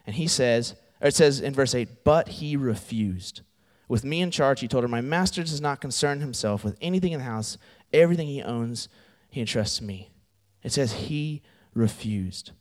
And 0.06 0.16
he 0.16 0.28
says, 0.28 0.76
it 1.02 1.16
says 1.16 1.40
in 1.40 1.54
verse 1.54 1.76
8, 1.76 2.04
but 2.04 2.28
he 2.28 2.56
refused. 2.58 3.42
With 3.88 4.04
me 4.04 4.22
in 4.22 4.32
charge, 4.32 4.60
he 4.60 4.68
told 4.68 4.84
her, 4.84 4.88
My 4.88 5.02
master 5.02 5.42
does 5.44 5.62
not 5.62 5.82
concern 5.82 6.20
himself 6.20 6.64
with 6.64 6.78
anything 6.82 7.14
in 7.14 7.20
the 7.20 7.26
house. 7.26 7.58
Everything 7.94 8.28
he 8.28 8.42
owns, 8.42 8.90
he 9.30 9.40
entrusts 9.40 9.78
to 9.78 9.84
me. 9.84 10.12
It 10.64 10.74
says 10.74 10.94
he 10.94 11.42
refused. 11.74 12.52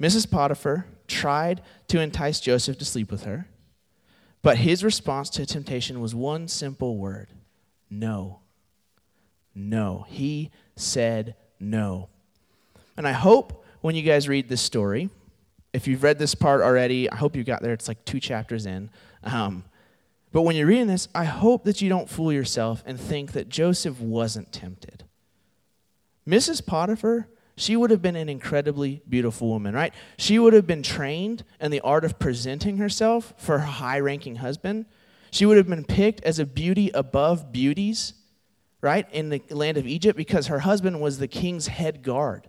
Mrs. 0.00 0.30
Potiphar 0.30 0.86
tried 1.06 1.62
to 1.88 2.00
entice 2.00 2.40
Joseph 2.40 2.78
to 2.78 2.84
sleep 2.84 3.10
with 3.10 3.24
her, 3.24 3.48
but 4.42 4.58
his 4.58 4.82
response 4.84 5.30
to 5.30 5.46
temptation 5.46 6.00
was 6.00 6.14
one 6.14 6.48
simple 6.48 6.96
word 6.96 7.28
no. 7.88 8.40
No. 9.54 10.04
He 10.08 10.50
said 10.74 11.34
no. 11.60 12.08
And 12.96 13.06
I 13.06 13.12
hope 13.12 13.64
when 13.80 13.94
you 13.94 14.02
guys 14.02 14.28
read 14.28 14.48
this 14.48 14.60
story, 14.60 15.08
if 15.76 15.86
you've 15.86 16.02
read 16.02 16.18
this 16.18 16.34
part 16.34 16.62
already, 16.62 17.10
I 17.10 17.16
hope 17.16 17.36
you 17.36 17.44
got 17.44 17.62
there. 17.62 17.74
It's 17.74 17.86
like 17.86 18.02
two 18.06 18.18
chapters 18.18 18.64
in. 18.64 18.88
Um, 19.22 19.62
but 20.32 20.40
when 20.40 20.56
you're 20.56 20.66
reading 20.66 20.86
this, 20.86 21.06
I 21.14 21.24
hope 21.24 21.64
that 21.64 21.82
you 21.82 21.90
don't 21.90 22.08
fool 22.08 22.32
yourself 22.32 22.82
and 22.86 22.98
think 22.98 23.32
that 23.32 23.50
Joseph 23.50 24.00
wasn't 24.00 24.52
tempted. 24.52 25.04
Mrs. 26.26 26.64
Potiphar, 26.64 27.28
she 27.58 27.76
would 27.76 27.90
have 27.90 28.00
been 28.00 28.16
an 28.16 28.30
incredibly 28.30 29.02
beautiful 29.06 29.48
woman, 29.48 29.74
right? 29.74 29.92
She 30.16 30.38
would 30.38 30.54
have 30.54 30.66
been 30.66 30.82
trained 30.82 31.44
in 31.60 31.70
the 31.70 31.82
art 31.82 32.06
of 32.06 32.18
presenting 32.18 32.78
herself 32.78 33.34
for 33.36 33.58
her 33.58 33.66
high 33.66 34.00
ranking 34.00 34.36
husband. 34.36 34.86
She 35.30 35.44
would 35.44 35.58
have 35.58 35.68
been 35.68 35.84
picked 35.84 36.22
as 36.22 36.38
a 36.38 36.46
beauty 36.46 36.90
above 36.94 37.52
beauties, 37.52 38.14
right, 38.80 39.06
in 39.12 39.28
the 39.28 39.42
land 39.50 39.76
of 39.76 39.86
Egypt 39.86 40.16
because 40.16 40.46
her 40.46 40.60
husband 40.60 41.02
was 41.02 41.18
the 41.18 41.28
king's 41.28 41.66
head 41.66 42.02
guard, 42.02 42.48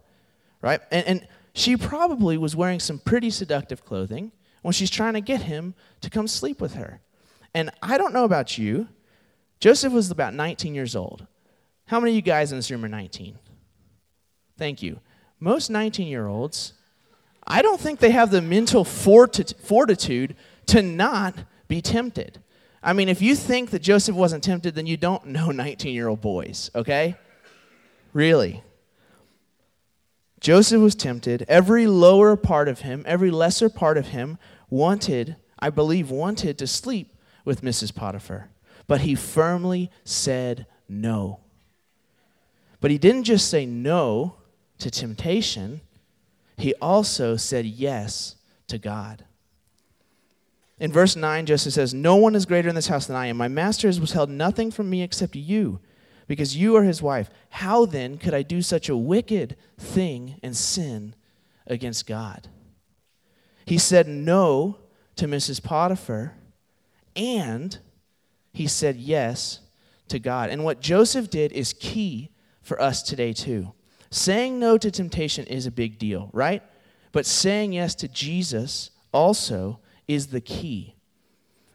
right? 0.62 0.80
And, 0.92 1.06
and 1.08 1.28
she 1.58 1.76
probably 1.76 2.38
was 2.38 2.56
wearing 2.56 2.80
some 2.80 3.00
pretty 3.00 3.32
seductive 3.32 3.84
clothing 3.84 4.32
when 4.62 4.74
she's 4.74 4.92
trying 4.92 5.14
to 5.14 5.22
get 5.22 5.42
him 5.42 5.74
to 6.02 6.10
come 6.10 6.28
sleep 6.28 6.62
with 6.62 6.76
her. 6.76 7.02
And 7.52 7.72
I 7.82 7.98
don't 7.98 8.14
know 8.14 8.26
about 8.26 8.60
you, 8.60 8.90
Joseph 9.60 9.92
was 9.92 10.12
about 10.12 10.36
19 10.36 10.76
years 10.76 10.96
old. 10.96 11.26
How 11.86 12.00
many 12.00 12.12
of 12.12 12.16
you 12.16 12.22
guys 12.22 12.52
in 12.52 12.60
this 12.60 12.70
room 12.70 12.86
are 12.86 12.88
19? 12.88 13.40
Thank 14.56 14.84
you. 14.84 15.00
Most 15.40 15.72
19 15.72 16.06
year 16.06 16.28
olds, 16.28 16.74
I 17.48 17.64
don't 17.64 17.82
think 17.82 18.00
they 18.00 18.12
have 18.12 18.30
the 18.30 18.42
mental 18.42 18.84
fortitude 18.84 20.36
to 20.68 20.82
not 20.84 21.34
be 21.68 21.82
tempted. 21.82 22.40
I 22.84 22.94
mean, 22.94 23.10
if 23.10 23.20
you 23.20 23.36
think 23.36 23.72
that 23.72 23.82
Joseph 23.82 24.16
wasn't 24.16 24.44
tempted, 24.44 24.76
then 24.76 24.86
you 24.86 24.96
don't 24.96 25.26
know 25.26 25.50
19 25.50 25.92
year 25.92 26.08
old 26.08 26.22
boys, 26.22 26.70
okay? 26.76 27.16
Really. 28.14 28.62
Joseph 30.40 30.82
was 30.82 30.96
tempted. 30.96 31.46
Every 31.48 31.88
lower 31.88 32.36
part 32.36 32.68
of 32.68 32.82
him, 32.82 33.04
every 33.08 33.32
lesser 33.32 33.70
part 33.70 33.98
of 33.98 34.08
him 34.08 34.38
wanted, 34.70 35.36
I 35.60 35.70
believe, 35.70 36.12
wanted 36.12 36.58
to 36.60 36.68
sleep 36.68 37.16
with 37.44 37.62
Mrs. 37.62 37.94
Potiphar. 37.94 38.50
But 38.88 39.02
he 39.02 39.16
firmly 39.16 39.92
said 40.04 40.66
no. 40.88 41.40
But 42.80 42.92
he 42.92 42.98
didn't 42.98 43.24
just 43.24 43.50
say 43.50 43.66
no 43.66 44.36
to 44.78 44.92
temptation, 44.92 45.82
he 46.58 46.74
also 46.76 47.36
said 47.36 47.66
yes 47.66 48.36
to 48.68 48.78
God. 48.78 49.26
In 50.80 50.92
verse 50.92 51.16
9, 51.16 51.48
Joseph 51.48 51.74
says, 51.74 51.94
No 51.94 52.16
one 52.16 52.36
is 52.36 52.46
greater 52.46 52.70
in 52.70 52.76
this 52.76 52.88
house 52.88 53.08
than 53.08 53.16
I 53.16 53.28
am. 53.28 53.38
My 53.38 53.48
master 53.48 53.88
has 53.88 54.00
withheld 54.00 54.30
nothing 54.30 54.70
from 54.70 54.90
me 54.90 55.02
except 55.02 55.36
you, 55.36 55.80
because 56.28 56.58
you 56.58 56.76
are 56.76 56.84
his 56.84 57.02
wife. 57.02 57.30
How 57.50 57.86
then 57.86 58.18
could 58.18 58.34
I 58.34 58.42
do 58.42 58.62
such 58.62 58.90
a 58.90 58.98
wicked 58.98 59.56
thing 59.78 60.40
and 60.44 60.56
sin 60.56 61.16
against 61.66 62.06
God? 62.06 62.50
He 63.66 63.78
said 63.78 64.08
no 64.08 64.78
to 65.16 65.26
Mrs. 65.28 65.64
Potiphar 65.64 66.34
and 67.16 67.78
he 68.54 68.68
said 68.68 68.98
yes 68.98 69.60
to 70.08 70.20
God. 70.20 70.50
And 70.50 70.64
what 70.64 70.82
Joseph 70.82 71.30
did 71.30 71.52
is 71.52 71.74
key 71.74 72.32
for 72.62 72.82
us 72.82 73.02
today, 73.04 73.34
too. 73.34 73.74
Saying 74.10 74.60
no 74.60 74.78
to 74.78 74.92
temptation 74.92 75.46
is 75.46 75.66
a 75.66 75.72
big 75.72 75.98
deal, 75.98 76.30
right? 76.34 76.64
But 77.12 77.26
saying 77.26 77.74
yes 77.74 77.96
to 77.96 78.08
Jesus 78.08 78.92
also 79.12 79.80
is 80.08 80.28
the 80.28 80.42
key. 80.42 80.96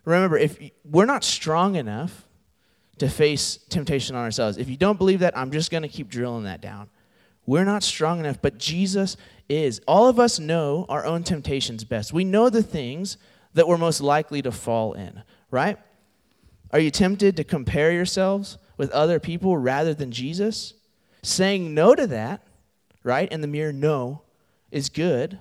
Remember, 0.05 0.37
if 0.37 0.59
we're 0.85 1.07
not 1.07 1.25
strong 1.25 1.77
enough 1.77 2.27
to 3.03 3.09
face 3.09 3.59
temptation 3.69 4.15
on 4.15 4.23
ourselves, 4.23 4.57
if 4.59 4.69
you 4.69 4.77
don't 4.77 4.97
believe 4.97 5.19
that, 5.19 5.37
I'm 5.37 5.51
just 5.51 5.73
going 5.73 5.83
to 5.83 5.89
keep 5.89 6.09
drilling 6.09 6.45
that 6.45 6.61
down. 6.61 6.89
We're 7.47 7.65
not 7.65 7.83
strong 7.83 8.21
enough, 8.21 8.41
but 8.41 8.59
Jesus 8.59 9.17
is. 9.49 9.81
All 9.89 10.09
of 10.09 10.21
us 10.21 10.39
know 10.39 10.87
our 10.89 11.05
own 11.05 11.25
temptations 11.25 11.83
best. 11.83 12.13
We 12.13 12.23
know 12.23 12.49
the 12.49 12.63
things 12.63 13.17
that 13.55 13.67
we're 13.67 13.77
most 13.77 14.01
likely 14.01 14.41
to 14.43 14.53
fall 14.53 14.93
in, 14.93 15.25
right? 15.51 15.79
Are 16.71 16.79
you 16.79 16.93
tempted 16.93 17.37
to 17.39 17.43
compare 17.43 17.91
yourselves 17.91 18.57
with 18.77 18.93
other 18.93 19.19
people 19.19 19.57
rather 19.57 19.95
than 19.95 20.13
Jesus? 20.13 20.75
Saying 21.25 21.75
no 21.75 21.97
to 21.97 22.07
that, 22.07 22.47
right? 23.03 23.27
And 23.33 23.43
the 23.43 23.49
mere 23.49 23.73
no 23.73 24.23
is 24.71 24.89
good, 24.89 25.41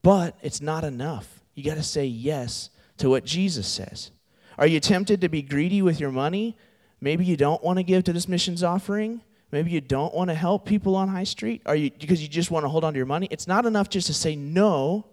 but 0.00 0.38
it's 0.42 0.60
not 0.60 0.84
enough. 0.84 1.40
You 1.56 1.64
got 1.64 1.74
to 1.74 1.82
say 1.82 2.06
yes 2.06 2.70
to 2.98 3.10
what 3.10 3.24
Jesus 3.24 3.66
says. 3.66 4.12
Are 4.60 4.66
you 4.66 4.78
tempted 4.78 5.22
to 5.22 5.28
be 5.28 5.42
greedy 5.42 5.82
with 5.82 5.98
your 5.98 6.12
money? 6.12 6.56
Maybe 7.00 7.24
you 7.24 7.36
don't 7.36 7.64
want 7.64 7.78
to 7.78 7.82
give 7.82 8.04
to 8.04 8.12
this 8.12 8.28
missions 8.28 8.62
offering. 8.62 9.22
Maybe 9.50 9.72
you 9.72 9.80
don't 9.80 10.14
want 10.14 10.28
to 10.30 10.34
help 10.34 10.64
people 10.64 10.94
on 10.94 11.08
High 11.08 11.24
Street. 11.24 11.62
Are 11.66 11.74
you 11.74 11.90
because 11.90 12.22
you 12.22 12.28
just 12.28 12.52
want 12.52 12.64
to 12.64 12.68
hold 12.68 12.84
on 12.84 12.92
to 12.92 12.96
your 12.96 13.06
money? 13.06 13.26
It's 13.32 13.48
not 13.48 13.66
enough 13.66 13.88
just 13.88 14.06
to 14.06 14.14
say 14.14 14.36
no 14.36 15.06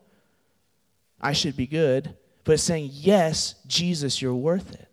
I 1.19 1.33
should 1.33 1.57
be 1.57 1.67
good, 1.67 2.15
but 2.43 2.59
saying, 2.59 2.89
Yes, 2.93 3.55
Jesus, 3.65 4.21
you're 4.21 4.35
worth 4.35 4.73
it. 4.73 4.87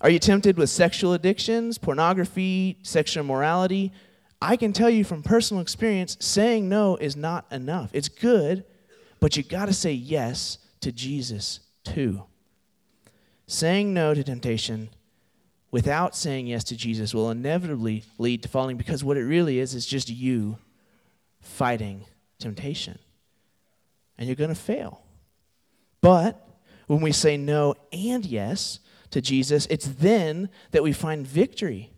Are 0.00 0.08
you 0.08 0.18
tempted 0.18 0.56
with 0.56 0.70
sexual 0.70 1.12
addictions, 1.12 1.76
pornography, 1.76 2.78
sexual 2.82 3.24
immorality? 3.24 3.92
I 4.40 4.56
can 4.56 4.72
tell 4.72 4.88
you 4.88 5.04
from 5.04 5.22
personal 5.22 5.60
experience, 5.60 6.16
saying 6.20 6.68
no 6.68 6.96
is 6.96 7.16
not 7.16 7.44
enough. 7.50 7.90
It's 7.92 8.08
good, 8.08 8.64
but 9.20 9.36
you 9.36 9.42
got 9.42 9.66
to 9.66 9.74
say 9.74 9.92
yes 9.92 10.56
to 10.80 10.90
Jesus 10.90 11.60
too. 11.84 12.24
Saying 13.50 13.92
no 13.92 14.14
to 14.14 14.22
temptation 14.22 14.90
without 15.72 16.14
saying 16.14 16.46
yes 16.46 16.62
to 16.62 16.76
Jesus 16.76 17.12
will 17.12 17.32
inevitably 17.32 18.04
lead 18.16 18.44
to 18.44 18.48
falling 18.48 18.76
because 18.76 19.02
what 19.02 19.16
it 19.16 19.24
really 19.24 19.58
is 19.58 19.74
is 19.74 19.86
just 19.86 20.08
you 20.08 20.58
fighting 21.40 22.04
temptation. 22.38 23.00
And 24.16 24.28
you're 24.28 24.36
going 24.36 24.50
to 24.50 24.54
fail. 24.54 25.02
But 26.00 26.46
when 26.86 27.00
we 27.00 27.10
say 27.10 27.36
no 27.36 27.74
and 27.92 28.24
yes 28.24 28.78
to 29.10 29.20
Jesus, 29.20 29.66
it's 29.66 29.88
then 29.88 30.48
that 30.70 30.84
we 30.84 30.92
find 30.92 31.26
victory 31.26 31.90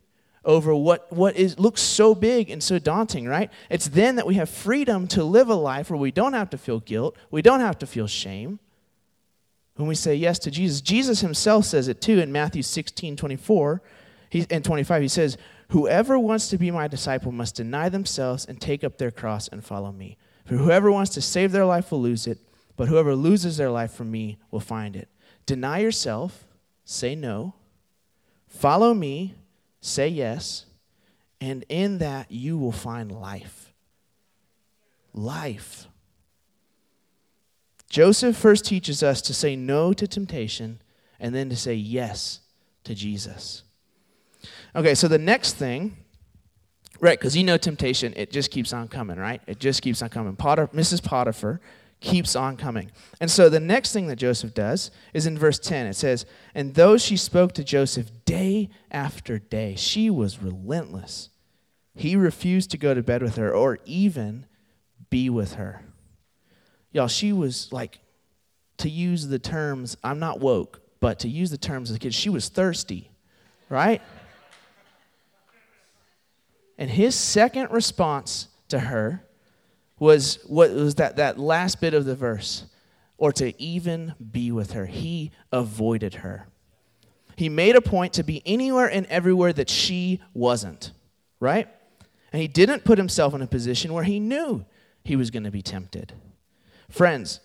over 0.47 0.75
what, 0.75 1.13
what 1.13 1.37
is, 1.37 1.59
looks 1.59 1.83
so 1.83 2.15
big 2.15 2.49
and 2.49 2.63
so 2.63 2.79
daunting, 2.79 3.29
right? 3.29 3.51
It's 3.69 3.89
then 3.89 4.17
that 4.17 4.27
we 4.27 4.37
have 4.37 4.49
freedom 4.49 5.07
to 5.09 5.23
live 5.23 5.51
a 5.51 5.55
life 5.55 5.91
where 5.91 6.01
we 6.01 6.13
don't 6.13 6.33
have 6.33 6.49
to 6.49 6.57
feel 6.57 6.81
guilt, 6.81 7.15
we 7.31 7.43
don't 7.43 7.61
have 7.61 7.79
to 7.81 7.87
feel 7.87 8.07
shame. 8.07 8.59
When 9.77 9.89
we 9.89 9.95
say 9.95 10.15
yes 10.15 10.39
to 10.41 10.51
Jesus, 10.51 10.81
Jesus 10.81 11.21
himself 11.21 11.65
says 11.65 11.89
it 11.89 12.01
too 12.01 12.19
in 12.19 12.31
Matthew 12.33 12.63
16 12.63 13.17
24 13.17 13.83
he, 14.31 14.47
and 14.51 14.65
25. 14.65 15.03
He 15.03 15.09
says, 15.09 15.37
Whoever 15.69 16.19
wants 16.19 16.49
to 16.49 16.59
be 16.59 16.71
my 16.71 16.89
disciple 16.89 17.33
must 17.33 17.57
deny 17.57 17.89
themselves 17.89 18.45
and 18.45 18.61
take 18.61 18.85
up 18.85 18.99
their 18.99 19.11
cross 19.11 19.49
and 19.49 19.65
follow 19.65 19.93
me. 19.93 20.19
For 20.45 20.57
whoever 20.57 20.93
wants 20.93 21.13
to 21.13 21.23
save 21.23 21.53
their 21.53 21.65
life 21.65 21.91
will 21.91 22.03
lose 22.03 22.27
it 22.27 22.39
but 22.77 22.89
whoever 22.89 23.15
loses 23.15 23.57
their 23.57 23.71
life 23.71 23.93
for 23.93 24.05
me 24.05 24.39
will 24.51 24.61
find 24.61 24.97
it. 24.97 25.09
Deny 25.47 25.79
yourself, 25.79 26.47
say 26.85 27.15
no, 27.15 27.55
follow 28.49 28.95
me, 28.95 29.35
say 29.81 30.09
yes, 30.09 30.67
and 31.41 31.65
in 31.69 31.99
that 31.99 32.31
you 32.31 32.57
will 32.57 32.73
find 32.73 33.13
life. 33.13 33.73
Life. 35.13 35.87
Joseph 37.93 38.39
first 38.39 38.65
teaches 38.65 39.03
us 39.03 39.21
to 39.21 39.35
say 39.35 39.55
no 39.55 39.93
to 39.93 40.07
temptation 40.07 40.81
and 41.21 41.35
then 41.35 41.51
to 41.51 41.57
say 41.57 41.75
yes 41.75 42.41
to 42.85 42.95
Jesus. 42.95 43.65
Okay, 44.75 44.95
so 44.95 45.09
the 45.09 45.19
next 45.19 45.57
thing, 45.57 45.99
right, 47.01 47.19
because 47.19 47.37
you 47.37 47.45
know 47.45 47.59
temptation, 47.59 48.15
it 48.17 48.33
just 48.33 48.51
keeps 48.51 48.73
on 48.73 48.89
coming, 48.89 49.19
right? 49.19 49.43
It 49.47 49.59
just 49.61 49.83
keeps 49.83 50.01
on 50.01 50.09
coming. 50.09 50.37
Potter, 50.37 50.69
Mrs. 50.69 51.05
Potiphar 51.05 51.61
keeps 52.01 52.35
on 52.35 52.57
coming. 52.57 52.91
And 53.21 53.31
so 53.31 53.51
the 53.51 53.61
next 53.61 53.93
thing 53.93 54.07
that 54.07 54.17
Joseph 54.17 54.55
does 54.55 54.91
is 55.13 55.27
in 55.27 55.37
verse 55.37 55.59
10. 55.59 55.85
It 55.85 55.95
says, 55.95 56.25
And 56.55 56.75
though 56.75 56.97
she 56.97 57.19
spoke 57.19 57.53
to 57.53 57.63
Joseph 57.63 58.11
day 58.25 58.71
after 58.91 59.39
day, 59.39 59.75
she 59.77 60.09
was 60.09 60.43
relentless. 60.43 61.29
He 61.95 62.17
refused 62.17 62.71
to 62.71 62.79
go 62.79 62.95
to 62.95 63.03
bed 63.03 63.23
with 63.23 63.37
her 63.37 63.55
or 63.55 63.81
even 63.85 64.47
be 65.11 65.29
with 65.29 65.55
her. 65.55 65.83
Y'all, 66.93 67.09
she 67.09 67.33
was 67.33 67.73
like, 67.73 67.99
to 68.79 68.89
use 68.89 69.29
the 69.29 69.39
terms, 69.39 69.97
I'm 70.03 70.19
not 70.19 70.41
woke, 70.41 70.81
but 71.01 71.21
to 71.21 71.29
use 71.29 71.51
the 71.51 71.59
terms 71.59 71.91
of 71.91 71.95
the 71.95 72.01
kids, 72.01 72.15
she 72.15 72.29
was 72.29 72.49
thirsty, 72.49 73.11
right? 73.69 74.03
And 76.79 76.91
his 76.91 77.15
second 77.15 77.71
response 77.71 78.49
to 78.69 78.81
her 78.81 79.25
was 79.99 80.41
what 80.47 80.73
was 80.73 80.97
that, 80.97 81.17
that 81.17 81.39
last 81.39 81.81
bit 81.81 81.95
of 81.95 82.05
the 82.05 82.17
verse, 82.17 82.65
or 83.19 83.31
to 83.33 83.61
even 83.63 84.15
be 84.33 84.51
with 84.51 84.73
her. 84.73 84.87
He 84.87 85.31
avoided 85.53 86.15
her. 86.17 86.49
He 87.37 87.49
made 87.49 87.77
a 87.77 87.81
point 87.81 88.15
to 88.15 88.25
be 88.25 88.43
anywhere 88.45 88.89
and 88.89 89.07
everywhere 89.07 89.53
that 89.53 89.71
she 89.71 90.21
wasn't, 90.35 90.93
right? 91.39 91.69
And 92.33 92.43
he 92.43 92.49
didn't 92.49 92.85
put 92.85 92.99
himself 92.99 93.33
in 93.33 93.43
a 93.43 93.47
position 93.47 93.93
where 93.93 94.05
he 94.05 94.19
knew 94.19 94.65
he 95.05 95.15
was 95.15 95.31
going 95.31 95.45
to 95.45 95.51
be 95.51 95.63
tempted. 95.63 96.15
Friends, 96.93 97.41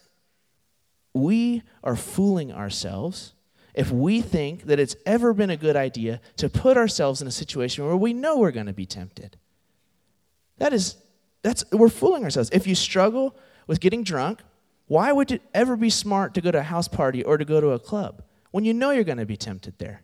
we 1.14 1.64
are 1.82 1.96
fooling 1.96 2.52
ourselves 2.52 3.34
if 3.74 3.90
we 3.90 4.20
think 4.20 4.64
that 4.64 4.78
it's 4.78 4.98
ever 5.06 5.34
been 5.34 5.50
a 5.50 5.56
good 5.56 5.78
idea 5.78 6.20
to 6.36 6.50
put 6.50 6.76
ourselves 6.76 7.22
in 7.22 7.30
a 7.30 7.32
situation 7.32 7.86
where 7.86 7.96
we 7.96 8.12
know 8.12 8.38
we're 8.38 8.52
going 8.52 8.66
to 8.66 8.74
be 8.74 8.86
tempted. 8.86 9.38
That 10.58 10.74
is 10.74 10.98
that's 11.44 11.64
we're 11.72 11.88
fooling 11.88 12.26
ourselves. 12.26 12.50
If 12.52 12.68
you 12.68 12.76
struggle 12.76 13.38
with 13.68 13.80
getting 13.80 14.04
drunk, 14.04 14.42
why 14.88 15.14
would 15.14 15.32
it 15.32 15.42
ever 15.54 15.78
be 15.78 15.90
smart 15.90 16.34
to 16.34 16.42
go 16.42 16.52
to 16.52 16.60
a 16.60 16.64
house 16.64 16.90
party 16.90 17.24
or 17.24 17.38
to 17.38 17.46
go 17.46 17.62
to 17.62 17.70
a 17.70 17.80
club 17.80 18.24
when 18.52 18.66
you 18.66 18.74
know 18.74 18.92
you're 18.92 19.06
going 19.06 19.18
to 19.18 19.26
be 19.26 19.38
tempted 19.38 19.76
there? 19.78 20.02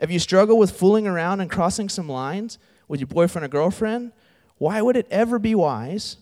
If 0.00 0.10
you 0.10 0.18
struggle 0.18 0.58
with 0.58 0.76
fooling 0.76 1.06
around 1.06 1.40
and 1.40 1.48
crossing 1.48 1.88
some 1.88 2.08
lines 2.08 2.58
with 2.88 2.98
your 2.98 3.06
boyfriend 3.06 3.44
or 3.44 3.48
girlfriend, 3.48 4.10
why 4.58 4.82
would 4.82 4.96
it 4.96 5.06
ever 5.12 5.38
be 5.38 5.54
wise 5.54 6.16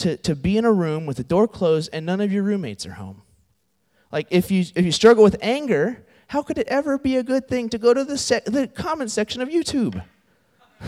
to, 0.00 0.16
to 0.18 0.34
be 0.34 0.56
in 0.56 0.64
a 0.64 0.72
room 0.72 1.06
with 1.06 1.16
the 1.16 1.24
door 1.24 1.48
closed 1.48 1.90
and 1.92 2.04
none 2.04 2.20
of 2.20 2.32
your 2.32 2.42
roommates 2.42 2.84
are 2.86 2.92
home? 2.92 3.22
Like 4.12 4.26
if 4.30 4.50
you 4.50 4.64
if 4.74 4.84
you 4.84 4.92
struggle 4.92 5.22
with 5.22 5.36
anger, 5.40 6.04
how 6.28 6.42
could 6.42 6.58
it 6.58 6.66
ever 6.68 6.98
be 6.98 7.16
a 7.16 7.22
good 7.22 7.48
thing 7.48 7.68
to 7.70 7.78
go 7.78 7.94
to 7.94 8.04
the 8.04 8.18
se- 8.18 8.42
the 8.46 8.66
comment 8.66 9.10
section 9.10 9.40
of 9.40 9.48
YouTube? 9.48 10.02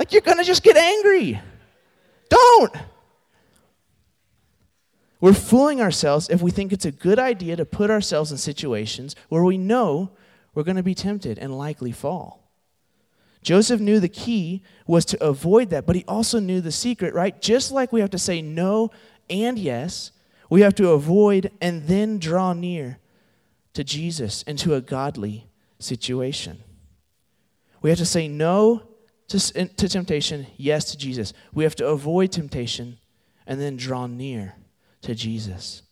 Like 0.00 0.12
you're 0.12 0.22
going 0.22 0.38
to 0.38 0.44
just 0.44 0.62
get 0.62 0.78
angry. 0.78 1.38
Don't. 2.30 2.74
We're 5.20 5.34
fooling 5.34 5.82
ourselves 5.82 6.30
if 6.30 6.40
we 6.40 6.50
think 6.50 6.72
it's 6.72 6.86
a 6.86 6.90
good 6.90 7.18
idea 7.18 7.54
to 7.56 7.66
put 7.66 7.90
ourselves 7.90 8.32
in 8.32 8.38
situations 8.38 9.14
where 9.28 9.44
we 9.44 9.58
know 9.58 10.10
we're 10.54 10.62
going 10.62 10.78
to 10.78 10.82
be 10.82 10.94
tempted 10.94 11.38
and 11.38 11.56
likely 11.56 11.92
fall. 11.92 12.39
Joseph 13.42 13.80
knew 13.80 14.00
the 14.00 14.08
key 14.08 14.62
was 14.86 15.04
to 15.06 15.24
avoid 15.24 15.70
that, 15.70 15.86
but 15.86 15.96
he 15.96 16.04
also 16.06 16.40
knew 16.40 16.60
the 16.60 16.72
secret, 16.72 17.14
right? 17.14 17.40
Just 17.40 17.72
like 17.72 17.92
we 17.92 18.00
have 18.00 18.10
to 18.10 18.18
say 18.18 18.42
no 18.42 18.90
and 19.30 19.58
yes, 19.58 20.10
we 20.50 20.60
have 20.62 20.74
to 20.74 20.90
avoid 20.90 21.50
and 21.60 21.86
then 21.86 22.18
draw 22.18 22.52
near 22.52 22.98
to 23.72 23.84
Jesus 23.84 24.44
and 24.46 24.58
to 24.58 24.74
a 24.74 24.80
godly 24.80 25.48
situation. 25.78 26.62
We 27.80 27.90
have 27.90 27.98
to 27.98 28.06
say 28.06 28.28
no 28.28 28.82
to, 29.28 29.38
to 29.38 29.88
temptation, 29.88 30.46
yes 30.56 30.90
to 30.90 30.98
Jesus. 30.98 31.32
We 31.54 31.64
have 31.64 31.76
to 31.76 31.86
avoid 31.86 32.32
temptation 32.32 32.98
and 33.46 33.60
then 33.60 33.76
draw 33.76 34.06
near 34.06 34.56
to 35.02 35.14
Jesus. 35.14 35.82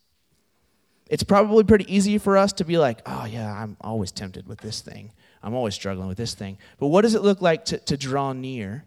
It's 1.09 1.23
probably 1.23 1.64
pretty 1.64 1.92
easy 1.92 2.18
for 2.18 2.37
us 2.37 2.53
to 2.55 2.64
be 2.64 2.77
like, 2.77 3.01
oh, 3.07 3.25
yeah, 3.25 3.51
I'm 3.51 3.77
always 3.81 4.12
tempted 4.12 4.46
with 4.46 4.59
this 4.59 4.83
thing. 4.83 5.12
I'm 5.42 5.55
always 5.55 5.74
struggling 5.74 6.09
with 6.09 6.18
this 6.18 6.35
thing. 6.35 6.59
But 6.79 6.88
what 6.88 7.03
does 7.03 7.14
it 7.14 7.22
look 7.22 7.40
like 7.40 7.64
to, 7.66 7.79
to 7.79 7.96
draw 7.96 8.33
near? 8.33 8.85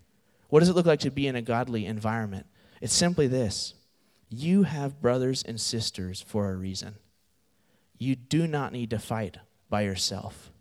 What 0.50 0.60
does 0.60 0.70
it 0.70 0.76
look 0.76 0.86
like 0.86 1.00
to 1.02 1.12
be 1.12 1.28
in 1.28 1.36
a 1.36 1.42
godly 1.42 1.86
environment? 1.86 2.46
It's 2.82 2.94
simply 2.94 3.28
this 3.28 3.74
you 4.30 4.64
have 4.64 5.02
brothers 5.02 5.44
and 5.44 5.60
sisters 5.60 6.22
for 6.22 6.50
a 6.50 6.56
reason. 6.56 6.96
You 7.98 8.16
do 8.16 8.48
not 8.48 8.72
need 8.72 8.90
to 8.92 9.00
fight 9.00 9.38
by 9.70 9.82
yourself. 9.82 10.52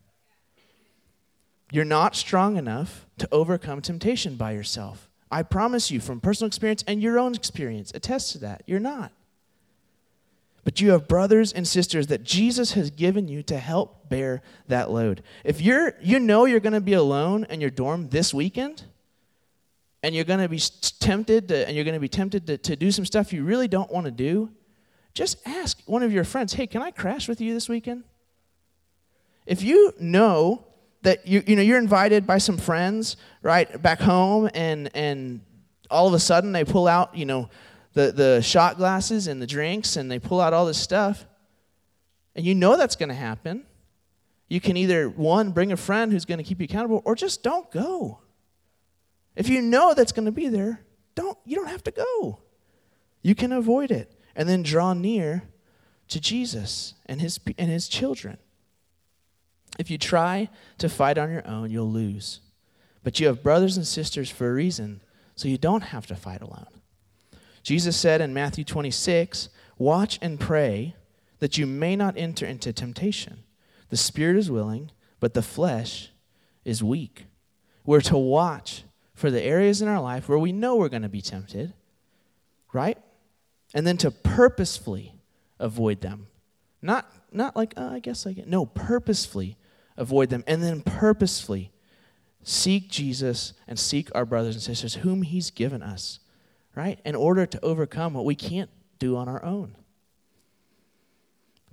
You're 1.73 1.85
not 1.85 2.17
strong 2.17 2.57
enough 2.57 3.07
to 3.19 3.29
overcome 3.31 3.81
temptation 3.81 4.35
by 4.35 4.53
yourself. 4.53 5.09
I 5.31 5.45
promise 5.45 5.91
you 5.91 6.01
from 6.01 6.21
personal 6.21 6.49
experience 6.49 6.83
and 6.87 7.01
your 7.01 7.19
own 7.19 7.35
experience, 7.35 7.93
attest 7.95 8.33
to 8.33 8.39
that. 8.39 8.63
You're 8.67 8.81
not. 8.81 9.13
But 10.65 10.81
you 10.81 10.91
have 10.91 11.09
brothers 11.09 11.53
and 11.53 11.67
sisters 11.67 12.09
that 12.09 12.23
Jesus 12.23 12.73
has 12.73 12.91
given 12.91 13.29
you 13.29 13.43
to 13.45 13.59
help 13.59 14.09
bear 14.09 14.43
that 14.69 14.91
load. 14.91 15.23
If 15.45 15.61
you're 15.61 15.95
you 16.03 16.19
know 16.19 16.45
you're 16.45 16.61
going 16.61 16.75
to 16.75 16.81
be 16.81 16.93
alone 16.93 17.47
in 17.49 17.61
your 17.61 17.71
dorm 17.71 18.09
this 18.11 18.35
weekend 18.35 18.85
and 20.03 20.15
you're 20.15 20.25
going 20.25 20.41
to 20.41 20.49
be 20.49 20.61
tempted 21.01 21.49
to, 21.49 21.67
and 21.67 21.75
you're 21.75 21.85
going 21.85 21.95
to 21.95 22.01
be 22.01 22.09
tempted 22.09 22.47
to, 22.47 22.59
to 22.59 22.77
do 22.77 22.91
some 22.91 23.05
stuff 23.05 23.33
you 23.33 23.45
really 23.45 23.69
don't 23.69 23.91
want 23.91 24.07
to 24.07 24.11
do, 24.11 24.51
just 25.15 25.37
ask 25.47 25.81
one 25.87 26.03
of 26.03 26.13
your 26.13 26.25
friends, 26.25 26.53
"Hey, 26.53 26.67
can 26.67 26.83
I 26.83 26.91
crash 26.91 27.29
with 27.29 27.41
you 27.41 27.55
this 27.55 27.69
weekend?" 27.69 28.05
If 29.47 29.63
you 29.63 29.95
know 29.99 30.67
that 31.03 31.27
you, 31.27 31.43
you 31.47 31.57
know 31.57 31.63
you're 31.63 31.79
invited 31.79 32.27
by 32.27 32.39
some 32.39 32.59
friends 32.59 33.17
right 33.43 33.81
back 33.81 34.01
home 34.01 34.51
and 34.55 34.91
and 34.95 35.41
all 35.91 36.07
of 36.07 36.15
a 36.15 36.19
sudden 36.21 36.53
they 36.53 36.65
pull 36.65 36.87
out 36.87 37.17
you 37.17 37.25
know 37.25 37.49
the, 37.95 38.13
the 38.13 38.43
shot 38.43 38.77
glasses 38.77 39.27
and 39.27 39.41
the 39.41 39.47
drinks 39.47 39.97
and 39.97 40.11
they 40.11 40.19
pull 40.19 40.41
out 40.41 40.53
all 40.53 40.67
this 40.67 40.79
stuff. 40.79 41.27
And 42.35 42.47
you 42.47 42.55
know 42.55 42.77
that's 42.77 42.97
going 42.97 43.09
to 43.09 43.15
happen. 43.15 43.65
You 44.49 44.61
can 44.61 44.77
either 44.77 45.09
one 45.09 45.53
bring 45.53 45.73
a 45.73 45.77
friend 45.77 46.13
who's 46.13 46.25
going 46.25 46.39
to 46.39 46.45
keep 46.45 46.61
you 46.61 46.65
accountable 46.65 47.03
or 47.05 47.15
just 47.15 47.43
don't 47.43 47.71
go. 47.71 48.21
If 49.37 49.49
you 49.49 49.63
know 49.63 49.95
that's 49.95 50.13
going 50.13 50.27
to 50.27 50.33
be 50.33 50.49
there 50.49 50.85
don't 51.15 51.39
you 51.45 51.57
don't 51.57 51.69
have 51.69 51.85
to 51.85 51.91
go. 51.91 52.41
You 53.23 53.35
can 53.35 53.53
avoid 53.53 53.91
it 53.91 54.19
and 54.35 54.49
then 54.49 54.63
draw 54.63 54.93
near 54.93 55.43
to 56.09 56.21
jesus 56.21 56.95
and 57.07 57.21
his 57.21 57.39
and 57.59 57.71
his 57.71 57.89
children. 57.89 58.39
If 59.79 59.91
you 59.91 59.99
try 59.99 60.49
to 60.79 60.89
fight 60.89 61.19
on 61.19 61.31
your 61.31 61.47
own, 61.47 61.71
you'll 61.71 61.91
lose. 61.91 62.41
But 63.03 63.19
you 63.19 63.27
have 63.29 63.43
brothers 63.43 63.77
and 63.77 63.87
sisters 63.87 64.29
for 64.29 64.51
a 64.51 64.53
reason, 64.53 65.01
so 65.35 65.49
you 65.49 65.57
don't 65.57 65.85
have 65.85 66.07
to 66.07 66.17
fight 66.17 66.43
alone. 66.43 66.80
Jesus 67.63 67.97
said 67.97 68.21
in 68.21 68.35
Matthew 68.35 68.65
26, 68.65 69.49
Watch 69.79 70.19
and 70.21 70.39
pray 70.39 70.95
that 71.39 71.59
you 71.59 71.67
may 71.67 71.97
not 71.97 72.17
enter 72.17 72.47
into 72.47 72.73
temptation. 72.73 73.45
The 73.89 73.97
spirit 73.97 74.37
is 74.37 74.51
willing, 74.51 74.91
but 75.19 75.35
the 75.35 75.43
flesh 75.43 76.11
is 76.65 76.83
weak. 76.83 77.27
We're 77.85 78.01
to 78.03 78.19
watch 78.19 78.85
for 79.15 79.31
the 79.31 79.43
areas 79.43 79.83
in 79.83 79.89
our 79.89 80.01
life 80.01 80.29
where 80.29 80.39
we 80.39 80.53
know 80.53 80.77
we're 80.77 80.89
going 80.89 81.03
to 81.03 81.09
be 81.09 81.21
tempted, 81.23 81.75
right? 82.73 82.99
And 83.75 83.87
then 83.87 83.97
to 83.99 84.11
purposefully 84.11 85.15
avoid 85.59 86.01
them. 86.01 86.29
Not, 86.83 87.11
not 87.33 87.57
like, 87.57 87.75
oh, 87.77 87.95
I 87.95 87.99
guess 87.99 88.27
I 88.27 88.33
get. 88.33 88.49
No, 88.49 88.67
purposefully 88.67 89.57
avoid 89.97 90.31
them, 90.31 90.45
and 90.47 90.63
then 90.63 90.81
purposefully 90.81 91.73
seek 92.43 92.89
Jesus 92.89 93.53
and 93.69 93.79
seek 93.79 94.09
our 94.15 94.25
brothers 94.25 94.55
and 94.55 94.63
sisters 94.63 94.95
whom 94.97 95.23
He's 95.23 95.51
given 95.51 95.83
us, 95.83 96.21
right? 96.81 96.99
In 97.05 97.15
order 97.15 97.45
to 97.45 97.63
overcome 97.63 98.15
what 98.15 98.25
we 98.25 98.35
can't 98.35 98.71
do 98.99 99.15
on 99.15 99.29
our 99.29 99.45
own. 99.45 99.77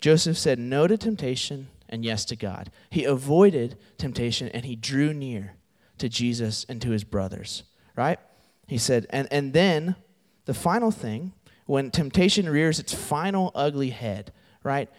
Joseph 0.02 0.38
said 0.38 0.60
no 0.60 0.86
to 0.86 0.98
temptation 0.98 1.70
and 1.88 2.04
yes 2.04 2.26
to 2.26 2.36
God. 2.36 2.70
He 2.90 3.06
avoided 3.06 3.78
temptation 3.98 4.50
and 4.50 4.66
he 4.66 4.76
drew 4.76 5.14
near 5.14 5.56
to 6.00 6.10
Jesus 6.10 6.66
and 6.68 6.82
to 6.82 6.90
his 6.90 7.06
brothers, 7.06 7.64
right? 7.96 8.20
He 8.68 8.78
said, 8.78 9.08
and, 9.10 9.30
and 9.32 9.54
then 9.54 9.96
the 10.44 10.54
final 10.54 10.92
thing, 10.92 11.32
when 11.68 11.90
temptation 11.90 12.50
rears 12.50 12.78
its 12.78 12.94
final 12.94 13.54
ugly 13.56 13.92
head, 13.92 14.34
right? 14.62 14.90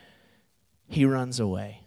He 0.86 1.04
runs 1.04 1.38
away. 1.38 1.82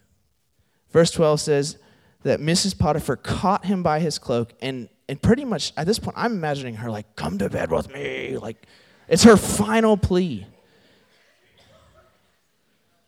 Verse 0.92 1.10
12 1.10 1.42
says 1.42 1.78
that 2.22 2.40
Mrs. 2.40 2.78
Potiphar 2.78 3.16
caught 3.16 3.66
him 3.66 3.82
by 3.82 4.00
his 4.00 4.20
cloak, 4.20 4.54
and, 4.62 4.90
and 5.12 5.22
pretty 5.22 5.44
much 5.44 5.74
at 5.76 5.86
this 5.86 6.00
point, 6.00 6.16
I'm 6.18 6.32
imagining 6.32 6.76
her 6.76 6.90
like, 6.90 7.18
come 7.18 7.38
to 7.40 7.50
bed 7.50 7.70
with 7.70 7.94
me. 7.94 8.38
Like, 8.38 8.66
it's 9.10 9.24
her 9.24 9.36
final 9.36 9.98
plea. 9.98 10.46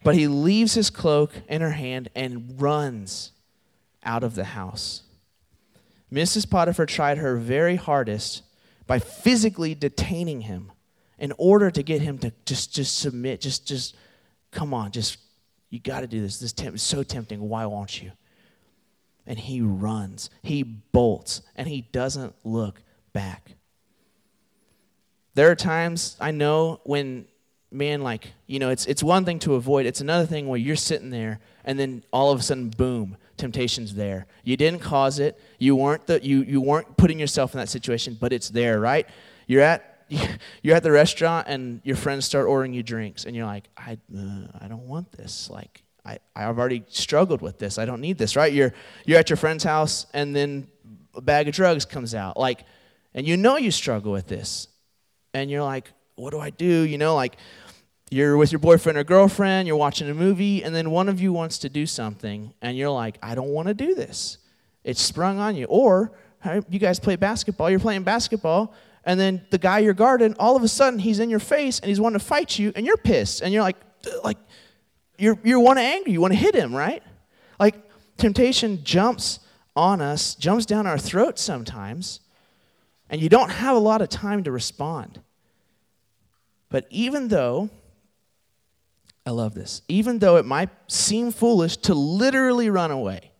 But 0.03 0.15
he 0.15 0.27
leaves 0.27 0.73
his 0.73 0.89
cloak 0.89 1.31
in 1.47 1.61
her 1.61 1.71
hand 1.71 2.09
and 2.13 2.61
runs 2.61 3.31
out 4.03 4.21
of 4.21 4.35
the 4.35 4.43
house. 4.43 5.03
Mrs. 6.11 6.49
Potiphar 6.49 6.87
tried 6.87 7.19
her 7.19 7.37
very 7.37 7.77
hardest 7.77 8.43
by 8.85 8.99
physically 8.99 9.73
detaining 9.73 10.41
him 10.41 10.73
in 11.17 11.31
order 11.37 11.71
to 11.71 11.81
get 11.83 12.01
him 12.01 12.17
to 12.17 12.33
just, 12.45 12.73
just 12.73 12.99
submit, 12.99 13.39
just, 13.39 13.65
just 13.65 13.95
come 14.51 14.73
on, 14.73 14.91
just, 14.91 15.19
you 15.69 15.79
got 15.79 16.01
to 16.01 16.07
do 16.07 16.19
this. 16.19 16.37
This 16.37 16.53
is 16.61 16.83
so 16.83 17.01
tempting. 17.01 17.39
Why 17.47 17.65
won't 17.65 18.03
you? 18.03 18.11
And 19.25 19.39
he 19.39 19.61
runs, 19.61 20.29
he 20.41 20.63
bolts, 20.63 21.41
and 21.55 21.67
he 21.67 21.81
doesn't 21.81 22.35
look 22.43 22.81
back. 23.13 23.51
There 25.35 25.49
are 25.49 25.55
times 25.55 26.17
I 26.19 26.31
know 26.31 26.81
when, 26.83 27.25
man, 27.71 28.01
like, 28.01 28.33
you 28.47 28.59
know, 28.59 28.69
it's, 28.69 28.85
it's 28.85 29.01
one 29.01 29.25
thing 29.25 29.39
to 29.39 29.55
avoid, 29.55 29.85
it's 29.85 30.01
another 30.01 30.25
thing 30.25 30.47
where 30.47 30.59
you're 30.59 30.75
sitting 30.75 31.09
there 31.09 31.39
and 31.63 31.79
then 31.79 32.03
all 32.11 32.31
of 32.31 32.39
a 32.39 32.43
sudden, 32.43 32.69
boom, 32.69 33.17
temptation's 33.37 33.95
there. 33.95 34.25
You 34.43 34.57
didn't 34.57 34.79
cause 34.79 35.19
it. 35.19 35.39
You 35.59 35.75
weren't 35.75 36.05
the 36.07 36.23
you 36.23 36.43
you 36.43 36.61
weren't 36.61 36.97
putting 36.97 37.19
yourself 37.19 37.53
in 37.53 37.59
that 37.59 37.69
situation, 37.69 38.17
but 38.19 38.33
it's 38.33 38.49
there, 38.49 38.79
right? 38.79 39.07
You're 39.47 39.61
at 39.61 40.05
you're 40.61 40.75
at 40.75 40.83
the 40.83 40.91
restaurant 40.91 41.47
and 41.47 41.81
your 41.83 41.95
friends 41.95 42.25
start 42.25 42.47
ordering 42.47 42.73
you 42.73 42.83
drinks, 42.83 43.25
and 43.25 43.35
you're 43.35 43.45
like, 43.45 43.69
I 43.77 43.97
uh, 44.15 44.47
I 44.59 44.67
don't 44.67 44.87
want 44.87 45.11
this. 45.11 45.49
Like 45.49 45.83
I 46.05 46.19
I've 46.35 46.57
already 46.59 46.83
struggled 46.89 47.41
with 47.41 47.59
this. 47.59 47.77
I 47.77 47.85
don't 47.85 48.01
need 48.01 48.17
this, 48.17 48.35
right? 48.35 48.51
You're 48.51 48.73
you're 49.05 49.19
at 49.19 49.29
your 49.29 49.37
friend's 49.37 49.63
house, 49.63 50.05
and 50.13 50.35
then 50.35 50.67
a 51.15 51.21
bag 51.21 51.47
of 51.47 51.53
drugs 51.53 51.85
comes 51.85 52.15
out, 52.15 52.37
like, 52.37 52.65
and 53.13 53.27
you 53.27 53.37
know 53.37 53.57
you 53.57 53.71
struggle 53.71 54.11
with 54.11 54.27
this, 54.27 54.67
and 55.33 55.49
you're 55.49 55.63
like, 55.63 55.91
what 56.15 56.31
do 56.31 56.39
I 56.39 56.49
do? 56.49 56.65
You 56.65 56.97
know, 56.97 57.15
like 57.15 57.37
you're 58.09 58.37
with 58.37 58.51
your 58.51 58.59
boyfriend 58.59 58.97
or 58.97 59.03
girlfriend, 59.03 59.67
you're 59.67 59.77
watching 59.77 60.09
a 60.09 60.13
movie, 60.13 60.63
and 60.63 60.75
then 60.75 60.91
one 60.91 61.09
of 61.09 61.19
you 61.19 61.33
wants 61.33 61.57
to 61.59 61.69
do 61.69 61.85
something, 61.85 62.53
and 62.61 62.77
you're 62.77 62.89
like, 62.89 63.17
I 63.23 63.33
don't 63.33 63.49
want 63.49 63.69
to 63.69 63.73
do 63.73 63.95
this. 63.95 64.37
It's 64.83 65.01
sprung 65.01 65.39
on 65.39 65.55
you. 65.55 65.65
Or 65.65 66.11
you 66.69 66.77
guys 66.77 66.99
play 66.99 67.15
basketball, 67.15 67.69
you're 67.69 67.79
playing 67.79 68.03
basketball, 68.03 68.73
and 69.03 69.19
then 69.19 69.45
the 69.49 69.57
guy 69.57 69.79
you're 69.79 69.93
guarding, 69.93 70.35
all 70.37 70.55
of 70.55 70.63
a 70.63 70.67
sudden 70.67 70.99
he's 70.99 71.19
in 71.19 71.29
your 71.29 71.39
face 71.39 71.79
and 71.79 71.89
he's 71.89 71.99
wanting 71.99 72.19
to 72.19 72.25
fight 72.25 72.59
you, 72.59 72.71
and 72.75 72.85
you're 72.85 72.97
pissed, 72.97 73.41
and 73.41 73.51
you're 73.53 73.63
like, 73.63 73.77
like, 74.23 74.37
you're 75.17 75.37
you 75.43 75.59
want 75.59 75.77
to 75.79 75.83
anger, 75.83 76.09
you 76.09 76.21
want 76.21 76.33
to 76.33 76.39
hit 76.39 76.55
him, 76.55 76.75
right? 76.75 77.03
Like 77.59 77.75
temptation 78.17 78.83
jumps 78.83 79.39
on 79.75 80.01
us, 80.01 80.35
jumps 80.35 80.65
down 80.65 80.87
our 80.87 80.97
throat 80.97 81.39
sometimes, 81.39 82.19
and 83.09 83.21
you 83.21 83.29
don't 83.29 83.51
have 83.51 83.75
a 83.75 83.79
lot 83.79 84.01
of 84.01 84.09
time 84.09 84.43
to 84.43 84.51
respond. 84.51 85.21
But 86.69 86.87
even 86.89 87.27
though 87.27 87.69
I 89.25 89.31
love 89.31 89.53
this. 89.53 89.81
Even 89.87 90.19
though 90.19 90.37
it 90.37 90.45
might 90.45 90.69
seem 90.87 91.31
foolish 91.31 91.77
to 91.77 91.93
literally 91.93 92.69
run 92.69 92.91
away, 92.91 93.31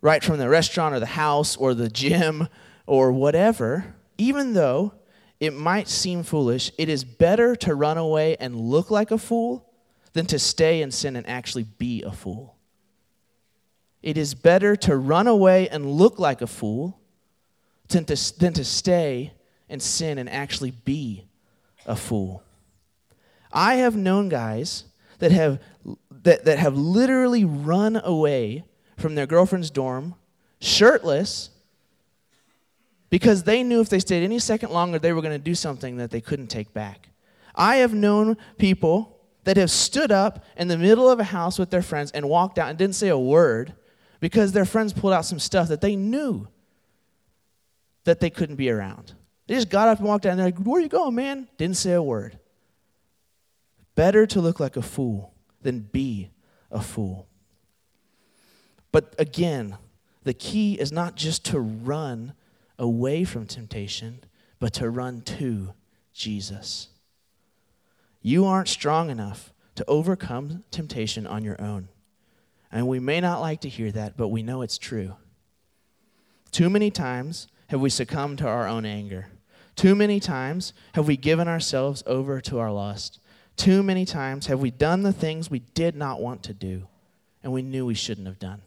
right 0.00 0.24
from 0.24 0.38
the 0.38 0.48
restaurant 0.48 0.94
or 0.94 1.00
the 1.00 1.06
house 1.06 1.56
or 1.56 1.74
the 1.74 1.88
gym 1.88 2.48
or 2.86 3.12
whatever, 3.12 3.94
even 4.18 4.54
though 4.54 4.94
it 5.38 5.52
might 5.52 5.88
seem 5.88 6.22
foolish, 6.22 6.72
it 6.78 6.88
is 6.88 7.04
better 7.04 7.54
to 7.56 7.74
run 7.74 7.98
away 7.98 8.36
and 8.36 8.56
look 8.58 8.90
like 8.90 9.10
a 9.10 9.18
fool 9.18 9.68
than 10.12 10.26
to 10.26 10.38
stay 10.38 10.82
in 10.82 10.90
sin 10.90 11.16
and 11.16 11.28
actually 11.28 11.64
be 11.64 12.02
a 12.02 12.12
fool. 12.12 12.56
It 14.02 14.18
is 14.18 14.34
better 14.34 14.76
to 14.76 14.96
run 14.96 15.26
away 15.26 15.68
and 15.68 15.90
look 15.90 16.18
like 16.18 16.42
a 16.42 16.46
fool 16.46 16.98
than 17.88 18.04
to, 18.06 18.38
than 18.38 18.52
to 18.54 18.64
stay 18.64 19.32
in 19.68 19.80
sin 19.80 20.18
and 20.18 20.28
actually 20.28 20.72
be 20.72 21.24
a 21.86 21.96
fool. 21.96 22.42
I 23.52 23.76
have 23.76 23.96
known 23.96 24.28
guys 24.28 24.84
that 25.18 25.30
have 25.30 25.60
that, 26.22 26.44
that 26.44 26.58
have 26.58 26.76
literally 26.76 27.44
run 27.44 28.00
away 28.02 28.64
from 28.96 29.14
their 29.14 29.26
girlfriend's 29.26 29.70
dorm, 29.70 30.14
shirtless, 30.60 31.50
because 33.10 33.42
they 33.42 33.62
knew 33.62 33.80
if 33.80 33.88
they 33.88 33.98
stayed 33.98 34.22
any 34.22 34.38
second 34.38 34.70
longer, 34.70 34.98
they 34.98 35.12
were 35.12 35.20
going 35.20 35.34
to 35.34 35.38
do 35.38 35.54
something 35.54 35.96
that 35.96 36.10
they 36.10 36.20
couldn't 36.20 36.46
take 36.46 36.72
back. 36.72 37.08
I 37.54 37.76
have 37.76 37.92
known 37.92 38.36
people 38.56 39.11
that 39.44 39.56
have 39.56 39.70
stood 39.70 40.12
up 40.12 40.44
in 40.56 40.68
the 40.68 40.78
middle 40.78 41.10
of 41.10 41.18
a 41.20 41.24
house 41.24 41.58
with 41.58 41.70
their 41.70 41.82
friends 41.82 42.10
and 42.12 42.28
walked 42.28 42.58
out 42.58 42.68
and 42.68 42.78
didn't 42.78 42.94
say 42.94 43.08
a 43.08 43.18
word 43.18 43.74
because 44.20 44.52
their 44.52 44.64
friends 44.64 44.92
pulled 44.92 45.12
out 45.12 45.24
some 45.24 45.40
stuff 45.40 45.68
that 45.68 45.80
they 45.80 45.96
knew 45.96 46.46
that 48.04 48.20
they 48.20 48.30
couldn't 48.30 48.56
be 48.56 48.70
around. 48.70 49.14
They 49.46 49.54
just 49.54 49.68
got 49.68 49.88
up 49.88 49.98
and 49.98 50.06
walked 50.06 50.26
out 50.26 50.30
and 50.30 50.38
they're 50.38 50.46
like, 50.46 50.58
Where 50.58 50.78
are 50.78 50.82
you 50.82 50.88
going, 50.88 51.14
man? 51.14 51.48
Didn't 51.58 51.76
say 51.76 51.92
a 51.92 52.02
word. 52.02 52.38
Better 53.94 54.26
to 54.26 54.40
look 54.40 54.60
like 54.60 54.76
a 54.76 54.82
fool 54.82 55.34
than 55.60 55.80
be 55.80 56.30
a 56.70 56.80
fool. 56.80 57.26
But 58.92 59.14
again, 59.18 59.76
the 60.22 60.34
key 60.34 60.74
is 60.74 60.92
not 60.92 61.16
just 61.16 61.44
to 61.46 61.58
run 61.58 62.34
away 62.78 63.24
from 63.24 63.46
temptation, 63.46 64.22
but 64.58 64.72
to 64.74 64.88
run 64.88 65.22
to 65.22 65.74
Jesus. 66.12 66.88
You 68.22 68.46
aren't 68.46 68.68
strong 68.68 69.10
enough 69.10 69.52
to 69.74 69.84
overcome 69.88 70.64
temptation 70.70 71.26
on 71.26 71.44
your 71.44 71.60
own. 71.60 71.88
And 72.70 72.88
we 72.88 73.00
may 73.00 73.20
not 73.20 73.40
like 73.40 73.60
to 73.62 73.68
hear 73.68 73.90
that, 73.92 74.16
but 74.16 74.28
we 74.28 74.42
know 74.42 74.62
it's 74.62 74.78
true. 74.78 75.16
Too 76.52 76.70
many 76.70 76.90
times 76.90 77.48
have 77.68 77.80
we 77.80 77.90
succumbed 77.90 78.38
to 78.38 78.48
our 78.48 78.66
own 78.66 78.84
anger. 78.86 79.28
Too 79.74 79.94
many 79.94 80.20
times 80.20 80.72
have 80.94 81.06
we 81.06 81.16
given 81.16 81.48
ourselves 81.48 82.02
over 82.06 82.40
to 82.42 82.58
our 82.58 82.70
lust. 82.70 83.18
Too 83.56 83.82
many 83.82 84.04
times 84.04 84.46
have 84.46 84.60
we 84.60 84.70
done 84.70 85.02
the 85.02 85.12
things 85.12 85.50
we 85.50 85.60
did 85.60 85.96
not 85.96 86.20
want 86.20 86.42
to 86.44 86.54
do 86.54 86.88
and 87.42 87.52
we 87.52 87.62
knew 87.62 87.84
we 87.86 87.94
shouldn't 87.94 88.26
have 88.26 88.38
done. 88.38 88.62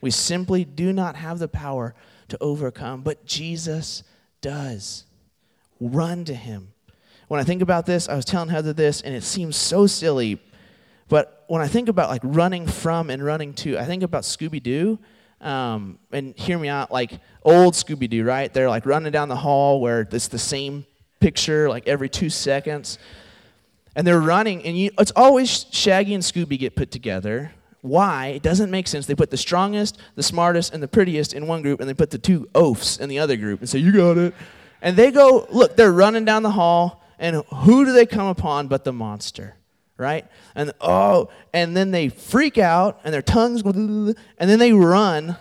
We 0.00 0.10
simply 0.10 0.64
do 0.64 0.92
not 0.92 1.16
have 1.16 1.38
the 1.38 1.48
power 1.48 1.94
to 2.28 2.38
overcome, 2.40 3.02
but 3.02 3.24
Jesus 3.24 4.02
does. 4.40 5.04
Run 5.80 6.24
to 6.24 6.34
him. 6.34 6.72
When 7.32 7.40
I 7.40 7.44
think 7.44 7.62
about 7.62 7.86
this, 7.86 8.10
I 8.10 8.14
was 8.14 8.26
telling 8.26 8.50
Heather 8.50 8.74
this, 8.74 9.00
and 9.00 9.14
it 9.14 9.22
seems 9.22 9.56
so 9.56 9.86
silly, 9.86 10.38
but 11.08 11.44
when 11.46 11.62
I 11.62 11.66
think 11.66 11.88
about 11.88 12.10
like 12.10 12.20
running 12.22 12.66
from 12.66 13.08
and 13.08 13.24
running 13.24 13.54
to, 13.54 13.78
I 13.78 13.86
think 13.86 14.02
about 14.02 14.24
Scooby 14.24 14.62
Doo. 14.62 14.98
Um, 15.40 15.98
and 16.10 16.36
hear 16.36 16.58
me 16.58 16.68
out, 16.68 16.92
like 16.92 17.20
old 17.42 17.72
Scooby 17.72 18.10
Doo, 18.10 18.22
right? 18.22 18.52
They're 18.52 18.68
like 18.68 18.84
running 18.84 19.12
down 19.12 19.30
the 19.30 19.36
hall 19.36 19.80
where 19.80 20.02
it's 20.02 20.28
the 20.28 20.38
same 20.38 20.84
picture 21.20 21.70
like 21.70 21.88
every 21.88 22.10
two 22.10 22.28
seconds 22.28 22.98
and 23.96 24.06
they're 24.06 24.20
running, 24.20 24.62
and 24.64 24.76
you, 24.76 24.90
it's 24.98 25.12
always 25.16 25.64
Shaggy 25.70 26.12
and 26.12 26.22
Scooby 26.22 26.58
get 26.58 26.76
put 26.76 26.90
together. 26.90 27.52
Why? 27.80 28.26
It 28.26 28.42
doesn't 28.42 28.70
make 28.70 28.86
sense. 28.86 29.06
They 29.06 29.14
put 29.14 29.30
the 29.30 29.38
strongest, 29.38 29.96
the 30.16 30.22
smartest, 30.22 30.74
and 30.74 30.82
the 30.82 30.88
prettiest 30.88 31.32
in 31.32 31.46
one 31.46 31.62
group, 31.62 31.80
and 31.80 31.88
they 31.88 31.94
put 31.94 32.10
the 32.10 32.18
two 32.18 32.50
oafs 32.54 33.00
in 33.00 33.08
the 33.08 33.20
other 33.20 33.38
group 33.38 33.60
and 33.60 33.68
say, 33.70 33.78
You 33.78 33.90
got 33.90 34.18
it. 34.18 34.34
And 34.82 34.96
they 34.96 35.12
go, 35.12 35.46
look, 35.48 35.76
they're 35.76 35.92
running 35.92 36.24
down 36.24 36.42
the 36.42 36.50
hall, 36.50 37.01
and 37.22 37.36
who 37.54 37.86
do 37.86 37.92
they 37.92 38.04
come 38.04 38.26
upon 38.26 38.68
but 38.68 38.84
the 38.84 38.92
monster? 38.92 39.56
Right? 39.96 40.26
And 40.54 40.72
oh, 40.80 41.30
and 41.54 41.74
then 41.76 41.92
they 41.92 42.08
freak 42.08 42.58
out, 42.58 43.00
and 43.04 43.14
their 43.14 43.22
tongues 43.22 43.62
and 43.62 44.16
then 44.38 44.58
they 44.58 44.72
run 44.72 45.36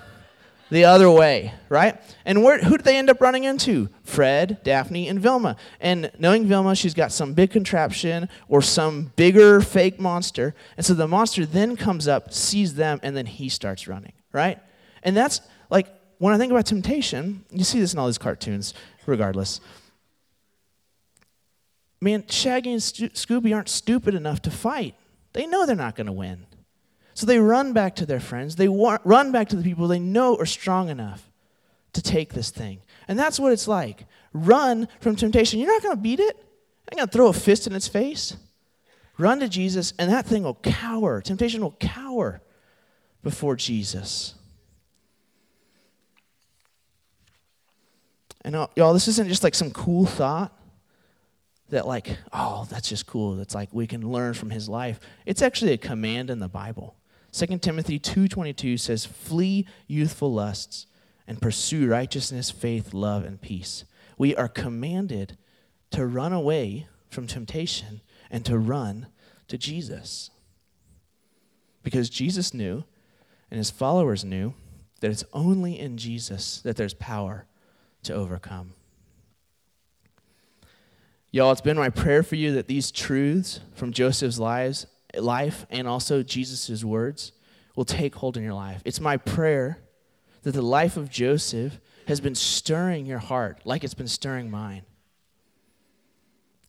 the 0.69 0.85
other 0.85 1.11
way, 1.11 1.53
right? 1.67 2.01
And 2.23 2.43
where, 2.43 2.59
who 2.59 2.77
did 2.77 2.85
they 2.85 2.95
end 2.95 3.09
up 3.09 3.19
running 3.19 3.43
into? 3.43 3.89
Fred, 4.03 4.59
Daphne, 4.63 5.09
and 5.09 5.19
Velma. 5.19 5.57
And 5.81 6.11
knowing 6.17 6.45
Velma, 6.45 6.75
she's 6.75 6.93
got 6.93 7.11
some 7.11 7.33
big 7.33 7.51
contraption 7.51 8.29
or 8.47 8.61
some 8.61 9.11
bigger 9.17 9.59
fake 9.59 9.99
monster. 9.99 10.55
And 10.77 10.85
so 10.85 10.93
the 10.93 11.09
monster 11.09 11.45
then 11.45 11.75
comes 11.75 12.07
up, 12.07 12.31
sees 12.31 12.75
them, 12.75 13.01
and 13.03 13.17
then 13.17 13.25
he 13.25 13.49
starts 13.49 13.85
running, 13.85 14.13
right? 14.31 14.59
And 15.03 15.15
that's 15.15 15.41
like, 15.69 15.87
when 16.19 16.33
I 16.33 16.37
think 16.37 16.51
about 16.51 16.67
temptation, 16.67 17.43
you 17.51 17.65
see 17.65 17.81
this 17.81 17.91
in 17.91 17.99
all 17.99 18.07
these 18.07 18.17
cartoons, 18.17 18.73
regardless. 19.05 19.59
Man, 22.01 22.25
Shaggy 22.27 22.71
and 22.71 22.81
Scooby 22.81 23.55
aren't 23.55 23.69
stupid 23.69 24.15
enough 24.15 24.41
to 24.41 24.51
fight. 24.51 24.95
They 25.33 25.45
know 25.45 25.65
they're 25.65 25.75
not 25.75 25.95
going 25.95 26.07
to 26.07 26.13
win. 26.13 26.47
So 27.13 27.27
they 27.27 27.37
run 27.37 27.73
back 27.73 27.95
to 27.97 28.05
their 28.05 28.19
friends. 28.19 28.55
They 28.55 28.67
wa- 28.67 28.97
run 29.03 29.31
back 29.31 29.49
to 29.49 29.55
the 29.55 29.63
people 29.63 29.87
they 29.87 29.99
know 29.99 30.35
are 30.37 30.45
strong 30.45 30.89
enough 30.89 31.29
to 31.93 32.01
take 32.01 32.33
this 32.33 32.49
thing. 32.49 32.81
And 33.07 33.19
that's 33.19 33.39
what 33.39 33.51
it's 33.51 33.67
like. 33.67 34.05
Run 34.33 34.87
from 34.99 35.15
temptation. 35.15 35.59
You're 35.59 35.71
not 35.71 35.83
going 35.83 35.95
to 35.95 36.01
beat 36.01 36.19
it. 36.19 36.37
I'm 36.91 36.97
going 36.97 37.07
to 37.07 37.11
throw 37.11 37.27
a 37.27 37.33
fist 37.33 37.67
in 37.67 37.73
its 37.73 37.87
face. 37.87 38.35
Run 39.17 39.39
to 39.41 39.47
Jesus, 39.47 39.93
and 39.99 40.11
that 40.11 40.25
thing 40.25 40.43
will 40.43 40.55
cower. 40.55 41.21
Temptation 41.21 41.61
will 41.61 41.77
cower 41.79 42.41
before 43.21 43.55
Jesus. 43.55 44.33
And 48.43 48.55
uh, 48.55 48.67
y'all, 48.75 48.93
this 48.93 49.07
isn't 49.07 49.27
just 49.27 49.43
like 49.43 49.53
some 49.53 49.69
cool 49.69 50.05
thought 50.05 50.57
that 51.71 51.87
like, 51.87 52.17
oh, 52.31 52.67
that's 52.69 52.87
just 52.89 53.07
cool. 53.07 53.35
That's 53.35 53.55
like 53.55 53.69
we 53.73 53.87
can 53.87 54.09
learn 54.09 54.33
from 54.33 54.51
his 54.51 54.69
life. 54.69 54.99
It's 55.25 55.41
actually 55.41 55.73
a 55.73 55.77
command 55.77 56.29
in 56.29 56.39
the 56.39 56.47
Bible. 56.47 56.95
2 57.31 57.61
Timothy 57.61 57.97
2:22 57.97 58.77
says, 58.77 59.05
"Flee 59.05 59.65
youthful 59.87 60.31
lusts 60.31 60.85
and 61.25 61.41
pursue 61.41 61.87
righteousness, 61.87 62.51
faith, 62.51 62.93
love, 62.93 63.23
and 63.23 63.41
peace." 63.41 63.85
We 64.17 64.35
are 64.35 64.49
commanded 64.49 65.37
to 65.91 66.05
run 66.05 66.33
away 66.33 66.87
from 67.09 67.25
temptation 67.25 68.01
and 68.29 68.45
to 68.45 68.57
run 68.57 69.07
to 69.47 69.57
Jesus. 69.57 70.29
Because 71.83 72.09
Jesus 72.09 72.53
knew 72.53 72.83
and 73.49 73.57
his 73.57 73.71
followers 73.71 74.23
knew 74.23 74.53
that 74.99 75.11
it's 75.11 75.23
only 75.33 75.79
in 75.79 75.97
Jesus 75.97 76.61
that 76.61 76.75
there's 76.75 76.93
power 76.93 77.47
to 78.03 78.13
overcome. 78.13 78.73
Y'all, 81.33 81.53
it's 81.53 81.61
been 81.61 81.77
my 81.77 81.89
prayer 81.89 82.23
for 82.23 82.35
you 82.35 82.53
that 82.53 82.67
these 82.67 82.91
truths 82.91 83.61
from 83.73 83.93
Joseph's 83.93 84.37
lives, 84.37 84.85
life 85.17 85.65
and 85.69 85.87
also 85.87 86.23
Jesus' 86.23 86.83
words 86.83 87.31
will 87.73 87.85
take 87.85 88.15
hold 88.15 88.35
in 88.35 88.43
your 88.43 88.53
life. 88.53 88.81
It's 88.83 88.99
my 88.99 89.15
prayer 89.15 89.79
that 90.43 90.51
the 90.51 90.61
life 90.61 90.97
of 90.97 91.09
Joseph 91.09 91.79
has 92.07 92.19
been 92.19 92.35
stirring 92.35 93.05
your 93.05 93.19
heart 93.19 93.61
like 93.63 93.85
it's 93.85 93.93
been 93.93 94.09
stirring 94.09 94.51
mine. 94.51 94.81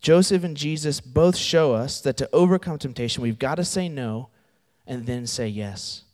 Joseph 0.01 0.45
and 0.45 0.57
Jesus 0.57 1.01
both 1.01 1.37
show 1.37 1.73
us 1.75 2.01
that 2.01 2.17
to 2.19 2.29
overcome 2.33 2.79
temptation, 2.79 3.23
we've 3.23 3.41
got 3.41 3.57
to 3.57 3.65
say 3.65 3.89
no 3.89 4.29
and 4.87 5.07
then 5.07 5.27
say 5.27 5.49
yes. 5.49 6.05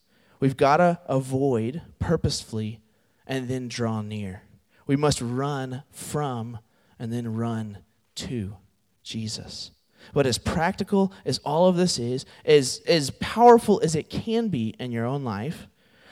We've 0.40 0.56
got 0.56 0.78
to 0.78 1.00
avoid 1.06 1.82
purposefully 1.98 2.80
and 3.26 3.46
then 3.48 3.68
draw 3.68 4.00
near. 4.00 4.42
We 4.87 4.96
must 4.96 5.20
run 5.20 5.82
from 5.90 6.61
and 6.98 7.12
then 7.12 7.34
run 7.34 7.78
to 8.18 8.57
Jesus. 9.02 9.70
But 10.12 10.26
as 10.26 10.38
practical 10.38 11.12
as 11.24 11.38
all 11.38 11.68
of 11.68 11.76
this 11.76 11.98
is, 11.98 12.24
as, 12.44 12.81
as 12.87 13.11
powerful 13.11 13.81
as 13.83 13.94
it 13.94 14.11
can 14.11 14.48
be 14.48 14.74
in 14.78 14.90
your 14.90 15.04
own 15.04 15.24
life, 15.24 15.66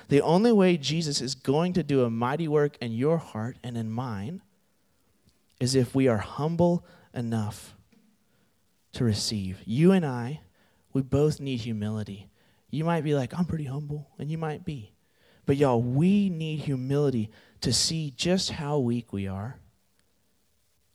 the 0.09 0.21
only 0.21 0.53
way 0.53 0.77
Jesus 0.77 1.21
is 1.21 1.35
going 1.35 1.73
to 1.75 1.83
do 1.83 2.05
a 2.05 2.11
mighty 2.11 2.47
work 2.47 2.77
in 2.81 2.93
your 2.93 3.19
heart 3.19 3.57
and 3.63 3.77
in 3.77 3.91
mine 3.91 4.43
is 5.59 5.75
if 5.75 5.95
we 5.95 6.09
are 6.09 6.19
humble 6.19 6.85
enough 7.15 7.75
to 8.93 9.05
receive. 9.05 9.61
You 9.65 9.93
and 9.93 10.05
I, 10.05 10.41
we 10.93 11.03
both 11.03 11.41
need 11.41 11.61
humility. 11.61 12.29
You 12.71 12.85
might 12.85 13.05
be 13.05 13.15
like, 13.15 13.37
I'm 13.37 13.47
pretty 13.47 13.65
humble, 13.65 14.09
and 14.19 14.31
you 14.31 14.39
might 14.39 14.65
be. 14.65 14.93
But 15.47 15.57
y'all, 15.57 15.81
we 15.81 16.29
need 16.29 16.61
humility 16.61 17.31
to 17.63 17.73
see 17.73 18.13
just 18.17 18.51
how 18.51 18.79
weak 18.79 19.13
we 19.13 19.27
are 19.27 19.59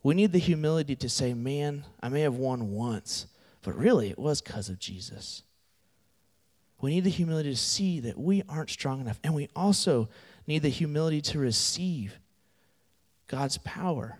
we 0.04 0.16
need 0.16 0.32
the 0.32 0.40
humility 0.40 0.96
to 0.96 1.10
say, 1.10 1.34
man, 1.34 1.86
I 2.02 2.10
may 2.10 2.22
have 2.22 2.36
won 2.36 2.72
once, 2.72 3.28
but 3.62 3.78
really 3.78 4.10
it 4.10 4.18
was 4.18 4.42
because 4.42 4.70
of 4.70 4.80
Jesus. 4.80 5.44
We 6.82 6.92
need 6.92 7.04
the 7.04 7.12
humility 7.12 7.52
to 7.52 7.56
see 7.56 8.00
that 8.00 8.18
we 8.18 8.42
aren't 8.50 8.72
strong 8.72 9.02
enough. 9.02 9.20
And 9.24 9.36
we 9.36 9.50
also 9.56 10.10
need 10.48 10.64
the 10.64 10.70
humility 10.70 11.22
to 11.22 11.40
receive 11.40 12.18
God's 13.28 13.60
power. 13.60 14.18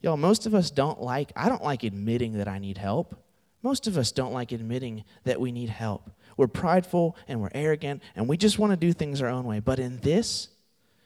Y'all, 0.00 0.16
most 0.16 0.46
of 0.46 0.54
us 0.54 0.70
don't 0.70 1.02
like, 1.02 1.32
I 1.34 1.48
don't 1.48 1.64
like 1.64 1.82
admitting 1.82 2.34
that 2.34 2.46
I 2.46 2.58
need 2.58 2.78
help. 2.78 3.16
Most 3.62 3.88
of 3.88 3.98
us 3.98 4.12
don't 4.12 4.32
like 4.32 4.52
admitting 4.52 5.04
that 5.24 5.40
we 5.40 5.50
need 5.50 5.68
help. 5.68 6.10
We're 6.36 6.46
prideful 6.46 7.16
and 7.26 7.40
we're 7.40 7.50
arrogant 7.52 8.02
and 8.14 8.28
we 8.28 8.36
just 8.36 8.58
want 8.58 8.70
to 8.70 8.76
do 8.76 8.92
things 8.92 9.20
our 9.20 9.28
own 9.28 9.44
way. 9.44 9.58
But 9.58 9.80
in 9.80 9.98
this, 9.98 10.48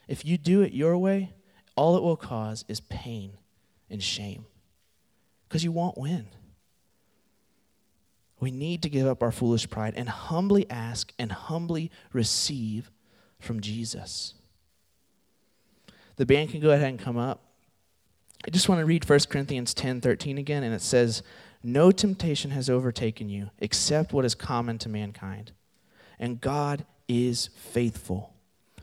if 0.06 0.24
you 0.26 0.36
do 0.36 0.60
it 0.60 0.72
your 0.72 0.98
way, 0.98 1.32
all 1.74 1.96
it 1.96 2.02
will 2.02 2.16
cause 2.16 2.66
is 2.68 2.80
pain 2.80 3.38
and 3.90 4.02
shame 4.02 4.46
because 5.48 5.64
you 5.64 5.72
won't 5.72 5.98
win. 5.98 6.26
We 8.40 8.50
need 8.50 8.82
to 8.82 8.90
give 8.90 9.06
up 9.06 9.22
our 9.22 9.32
foolish 9.32 9.70
pride 9.70 9.94
and 9.96 10.08
humbly 10.08 10.68
ask 10.68 11.12
and 11.18 11.32
humbly 11.32 11.90
receive 12.12 12.90
from 13.38 13.60
Jesus. 13.60 14.34
The 16.16 16.26
band 16.26 16.50
can 16.50 16.60
go 16.60 16.70
ahead 16.70 16.88
and 16.88 16.98
come 16.98 17.16
up. 17.16 17.40
I 18.46 18.50
just 18.50 18.68
want 18.68 18.80
to 18.80 18.84
read 18.84 19.08
1 19.08 19.18
Corinthians 19.30 19.72
10 19.72 20.00
13 20.00 20.36
again, 20.36 20.62
and 20.62 20.74
it 20.74 20.82
says, 20.82 21.22
No 21.62 21.90
temptation 21.90 22.50
has 22.50 22.68
overtaken 22.68 23.28
you 23.28 23.50
except 23.58 24.12
what 24.12 24.24
is 24.24 24.34
common 24.34 24.78
to 24.78 24.88
mankind. 24.88 25.52
And 26.18 26.40
God 26.40 26.84
is 27.08 27.48
faithful. 27.56 28.34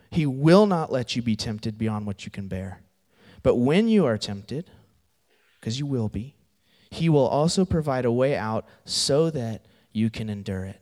He 0.09 0.25
will 0.25 0.65
not 0.65 0.91
let 0.91 1.15
you 1.15 1.21
be 1.21 1.35
tempted 1.35 1.77
beyond 1.77 2.05
what 2.05 2.25
you 2.25 2.31
can 2.31 2.47
bear. 2.47 2.81
But 3.43 3.55
when 3.55 3.87
you 3.87 4.05
are 4.05 4.17
tempted, 4.17 4.69
because 5.61 5.79
you 5.79 5.85
will 5.85 6.09
be, 6.09 6.35
He 6.89 7.07
will 7.07 7.27
also 7.27 7.63
provide 7.63 8.03
a 8.03 8.11
way 8.11 8.35
out 8.35 8.65
so 8.83 9.29
that 9.29 9.65
you 9.93 10.09
can 10.09 10.29
endure 10.29 10.65
it. 10.65 10.81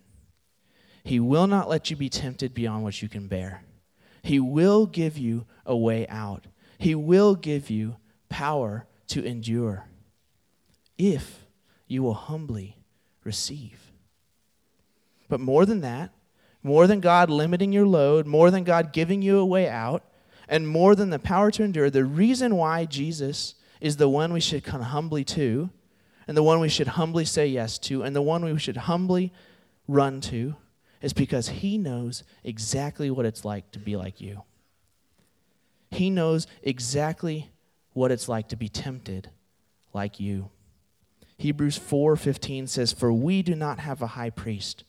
He 1.04 1.20
will 1.20 1.48
not 1.48 1.70
let 1.70 1.90
you 1.90 1.96
be 1.96 2.10
tempted 2.10 2.54
beyond 2.54 2.84
what 2.84 3.02
you 3.02 3.10
can 3.10 3.28
bear. 3.28 3.64
He 4.24 4.40
will 4.40 4.86
give 4.86 5.18
you 5.18 5.46
a 5.66 5.76
way 5.76 6.08
out. 6.08 6.48
He 6.78 6.96
will 6.96 7.36
give 7.36 7.70
you 7.70 7.98
power 8.30 8.88
to 9.08 9.24
endure 9.24 9.86
if 10.98 11.46
you 11.88 12.04
will 12.04 12.14
humbly 12.14 12.78
receive. 13.24 13.92
But 15.28 15.40
more 15.40 15.66
than 15.66 15.82
that, 15.82 16.12
more 16.64 16.88
than 16.88 17.00
God 17.00 17.30
limiting 17.30 17.72
your 17.72 17.86
load, 17.86 18.28
more 18.28 18.52
than 18.52 18.64
God 18.64 18.94
giving 18.94 19.22
you 19.22 19.40
a 19.40 19.46
way 19.46 19.68
out, 19.68 20.04
and 20.48 20.68
more 20.68 20.96
than 20.96 21.10
the 21.10 21.20
power 21.20 21.52
to 21.52 21.64
endure, 21.64 21.90
the 21.90 22.06
reason 22.06 22.56
why 22.56 22.86
Jesus 22.86 23.56
is 23.80 23.98
the 23.98 24.10
one 24.10 24.34
we 24.34 24.40
should 24.40 24.64
come 24.64 24.82
humbly 24.82 25.24
to, 25.24 25.70
and 26.28 26.36
the 26.36 26.44
one 26.44 26.60
we 26.60 26.70
should 26.70 26.88
humbly 26.88 27.26
say 27.26 27.48
yes 27.48 27.78
to, 27.80 28.04
and 28.04 28.16
the 28.16 28.22
one 28.22 28.44
we 28.44 28.58
should 28.60 28.78
humbly 28.78 29.32
run 29.88 30.22
to, 30.22 30.56
is 31.02 31.14
because 31.14 31.50
He 31.50 31.78
knows 31.78 32.24
exactly 32.44 33.10
what 33.10 33.26
it's 33.26 33.46
like 33.46 33.72
to 33.72 33.80
be 33.80 33.96
like 33.96 34.20
you. 34.20 34.44
He 35.92 36.10
knows 36.10 36.46
exactly 36.62 37.50
what 37.94 38.12
it's 38.12 38.30
like 38.30 38.50
to 38.50 38.56
be 38.56 38.70
tempted 38.70 39.30
like 39.94 40.20
you. 40.20 40.52
Hebrews 41.38 41.78
4:15 41.78 42.68
says, 42.68 42.92
"For 42.92 43.12
we 43.14 43.42
do 43.42 43.56
not 43.56 43.80
have 43.80 44.02
a 44.02 44.08
high 44.08 44.30
priest, 44.30 44.84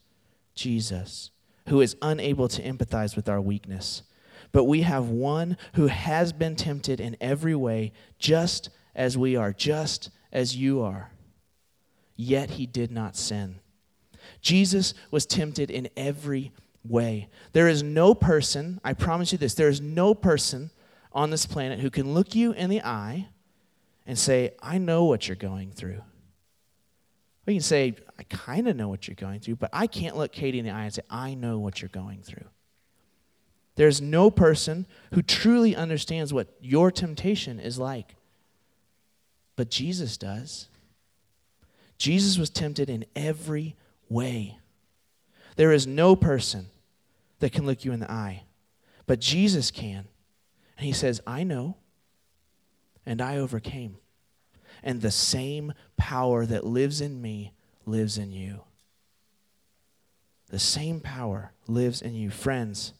Jesus, 0.54 1.30
who 1.68 1.80
is 1.80 1.96
unable 2.02 2.48
to 2.48 2.62
empathize 2.62 3.14
with 3.14 3.28
our 3.28 3.40
weakness, 3.40 4.02
but 4.52 4.64
we 4.64 4.82
have 4.82 5.08
one 5.08 5.56
who 5.74 5.86
has 5.86 6.32
been 6.32 6.56
tempted 6.56 7.00
in 7.00 7.16
every 7.20 7.54
way, 7.54 7.92
just 8.18 8.68
as 8.94 9.16
we 9.16 9.36
are, 9.36 9.52
just 9.52 10.10
as 10.32 10.56
you 10.56 10.82
are. 10.82 11.10
Yet 12.16 12.50
he 12.50 12.66
did 12.66 12.90
not 12.90 13.16
sin. 13.16 13.60
Jesus 14.40 14.94
was 15.10 15.26
tempted 15.26 15.70
in 15.70 15.88
every 15.96 16.52
way. 16.86 17.28
There 17.52 17.68
is 17.68 17.82
no 17.82 18.14
person, 18.14 18.80
I 18.84 18.92
promise 18.92 19.32
you 19.32 19.38
this, 19.38 19.54
there 19.54 19.68
is 19.68 19.80
no 19.80 20.14
person 20.14 20.70
on 21.12 21.30
this 21.30 21.46
planet 21.46 21.80
who 21.80 21.90
can 21.90 22.14
look 22.14 22.34
you 22.34 22.52
in 22.52 22.70
the 22.70 22.82
eye 22.82 23.28
and 24.06 24.18
say, 24.18 24.52
I 24.62 24.78
know 24.78 25.04
what 25.04 25.28
you're 25.28 25.36
going 25.36 25.72
through. 25.72 26.02
We 27.46 27.54
can 27.54 27.62
say, 27.62 27.96
I 28.18 28.22
kind 28.24 28.68
of 28.68 28.76
know 28.76 28.88
what 28.88 29.08
you're 29.08 29.14
going 29.14 29.40
through, 29.40 29.56
but 29.56 29.70
I 29.72 29.86
can't 29.86 30.16
look 30.16 30.32
Katie 30.32 30.58
in 30.58 30.64
the 30.64 30.70
eye 30.70 30.84
and 30.84 30.94
say, 30.94 31.02
I 31.10 31.34
know 31.34 31.58
what 31.58 31.80
you're 31.82 31.88
going 31.88 32.22
through. 32.22 32.46
There's 33.76 34.00
no 34.00 34.30
person 34.30 34.86
who 35.12 35.22
truly 35.22 35.74
understands 35.74 36.34
what 36.34 36.48
your 36.60 36.90
temptation 36.90 37.58
is 37.58 37.78
like 37.78 38.14
but 39.60 39.68
Jesus 39.68 40.16
does. 40.16 40.68
Jesus 41.98 42.38
was 42.38 42.48
tempted 42.48 42.88
in 42.88 43.04
every 43.14 43.76
way. 44.08 44.58
There 45.56 45.70
is 45.70 45.86
no 45.86 46.16
person 46.16 46.70
that 47.40 47.52
can 47.52 47.66
look 47.66 47.84
you 47.84 47.92
in 47.92 48.00
the 48.00 48.10
eye, 48.10 48.44
but 49.06 49.20
Jesus 49.20 49.70
can. 49.70 50.08
And 50.78 50.86
he 50.86 50.94
says, 50.94 51.20
I 51.26 51.42
know, 51.42 51.76
and 53.04 53.20
I 53.20 53.36
overcame. 53.36 53.98
And 54.82 55.02
the 55.02 55.10
same 55.10 55.74
power 55.98 56.46
that 56.46 56.64
lives 56.64 57.02
in 57.02 57.20
me 57.20 57.52
lives 57.84 58.16
in 58.16 58.32
you. 58.32 58.62
The 60.48 60.58
same 60.58 61.00
power 61.00 61.52
lives 61.68 62.00
in 62.00 62.14
you. 62.14 62.30
Friends, 62.30 62.94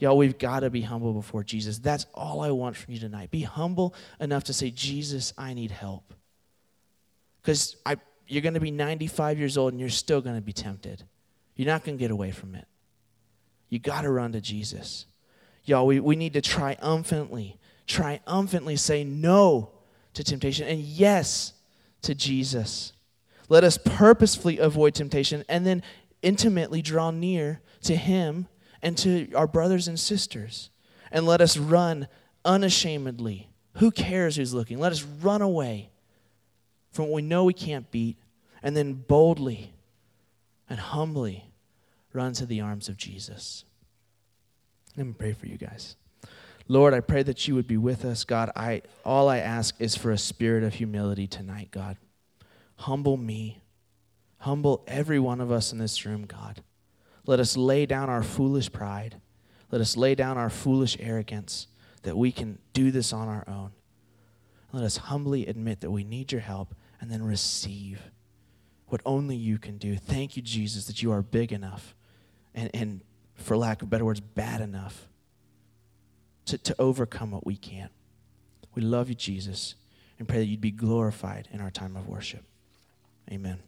Y'all, 0.00 0.16
we've 0.16 0.38
got 0.38 0.60
to 0.60 0.70
be 0.70 0.80
humble 0.80 1.12
before 1.12 1.44
Jesus. 1.44 1.78
That's 1.78 2.06
all 2.14 2.40
I 2.40 2.50
want 2.50 2.74
from 2.74 2.94
you 2.94 3.00
tonight. 3.00 3.30
Be 3.30 3.42
humble 3.42 3.94
enough 4.18 4.44
to 4.44 4.54
say, 4.54 4.70
Jesus, 4.70 5.34
I 5.36 5.52
need 5.52 5.70
help. 5.70 6.14
Because 7.40 7.76
you're 8.26 8.40
going 8.40 8.54
to 8.54 8.60
be 8.60 8.70
95 8.70 9.38
years 9.38 9.58
old 9.58 9.74
and 9.74 9.80
you're 9.80 9.90
still 9.90 10.22
going 10.22 10.36
to 10.36 10.42
be 10.42 10.54
tempted. 10.54 11.04
You're 11.54 11.66
not 11.66 11.84
going 11.84 11.98
to 11.98 12.02
get 12.02 12.10
away 12.10 12.30
from 12.30 12.54
it. 12.54 12.66
You 13.68 13.78
got 13.78 14.02
to 14.02 14.10
run 14.10 14.32
to 14.32 14.40
Jesus. 14.40 15.04
Y'all, 15.64 15.86
we, 15.86 16.00
we 16.00 16.16
need 16.16 16.32
to 16.32 16.40
triumphantly, 16.40 17.58
triumphantly 17.86 18.76
say 18.76 19.04
no 19.04 19.70
to 20.14 20.24
temptation 20.24 20.66
and 20.66 20.80
yes 20.80 21.52
to 22.02 22.14
Jesus. 22.14 22.94
Let 23.50 23.64
us 23.64 23.76
purposefully 23.76 24.58
avoid 24.58 24.94
temptation 24.94 25.44
and 25.46 25.66
then 25.66 25.82
intimately 26.22 26.80
draw 26.80 27.10
near 27.10 27.60
to 27.82 27.94
Him 27.94 28.48
and 28.82 28.96
to 28.98 29.32
our 29.34 29.46
brothers 29.46 29.88
and 29.88 29.98
sisters. 29.98 30.70
And 31.12 31.26
let 31.26 31.40
us 31.40 31.56
run 31.56 32.08
unashamedly. 32.44 33.50
Who 33.74 33.90
cares 33.90 34.36
who's 34.36 34.54
looking? 34.54 34.78
Let 34.78 34.92
us 34.92 35.02
run 35.02 35.42
away 35.42 35.90
from 36.92 37.06
what 37.06 37.14
we 37.14 37.22
know 37.22 37.44
we 37.44 37.54
can't 37.54 37.90
beat 37.90 38.16
and 38.62 38.76
then 38.76 38.94
boldly 38.94 39.72
and 40.68 40.78
humbly 40.78 41.50
run 42.12 42.32
to 42.34 42.46
the 42.46 42.60
arms 42.60 42.88
of 42.88 42.96
Jesus. 42.96 43.64
Let 44.96 45.06
me 45.06 45.14
pray 45.16 45.32
for 45.32 45.46
you 45.46 45.56
guys. 45.56 45.96
Lord, 46.68 46.94
I 46.94 47.00
pray 47.00 47.22
that 47.24 47.48
you 47.48 47.54
would 47.56 47.66
be 47.66 47.76
with 47.76 48.04
us. 48.04 48.24
God, 48.24 48.50
I 48.54 48.82
all 49.04 49.28
I 49.28 49.38
ask 49.38 49.74
is 49.80 49.96
for 49.96 50.12
a 50.12 50.18
spirit 50.18 50.62
of 50.62 50.74
humility 50.74 51.26
tonight, 51.26 51.70
God. 51.70 51.96
Humble 52.76 53.16
me. 53.16 53.60
Humble 54.38 54.84
every 54.86 55.18
one 55.18 55.40
of 55.40 55.50
us 55.50 55.72
in 55.72 55.78
this 55.78 56.06
room, 56.06 56.26
God. 56.26 56.62
Let 57.26 57.40
us 57.40 57.56
lay 57.56 57.86
down 57.86 58.08
our 58.08 58.22
foolish 58.22 58.72
pride. 58.72 59.20
Let 59.70 59.80
us 59.80 59.96
lay 59.96 60.14
down 60.14 60.38
our 60.38 60.50
foolish 60.50 60.96
arrogance 61.00 61.66
that 62.02 62.16
we 62.16 62.32
can 62.32 62.58
do 62.72 62.90
this 62.90 63.12
on 63.12 63.28
our 63.28 63.44
own. 63.46 63.72
Let 64.72 64.84
us 64.84 64.96
humbly 64.96 65.46
admit 65.46 65.80
that 65.80 65.90
we 65.90 66.04
need 66.04 66.32
your 66.32 66.40
help 66.40 66.74
and 67.00 67.10
then 67.10 67.22
receive 67.22 68.00
what 68.88 69.00
only 69.04 69.36
you 69.36 69.58
can 69.58 69.78
do. 69.78 69.96
Thank 69.96 70.36
you, 70.36 70.42
Jesus, 70.42 70.86
that 70.86 71.02
you 71.02 71.12
are 71.12 71.22
big 71.22 71.52
enough 71.52 71.94
and, 72.54 72.70
and 72.74 73.00
for 73.34 73.56
lack 73.56 73.82
of 73.82 73.90
better 73.90 74.04
words, 74.04 74.20
bad 74.20 74.60
enough 74.60 75.08
to, 76.46 76.58
to 76.58 76.74
overcome 76.78 77.30
what 77.30 77.46
we 77.46 77.56
can't. 77.56 77.92
We 78.74 78.82
love 78.82 79.08
you, 79.08 79.14
Jesus, 79.14 79.74
and 80.18 80.28
pray 80.28 80.38
that 80.38 80.46
you'd 80.46 80.60
be 80.60 80.70
glorified 80.70 81.48
in 81.52 81.60
our 81.60 81.70
time 81.70 81.96
of 81.96 82.08
worship. 82.08 82.44
Amen. 83.30 83.58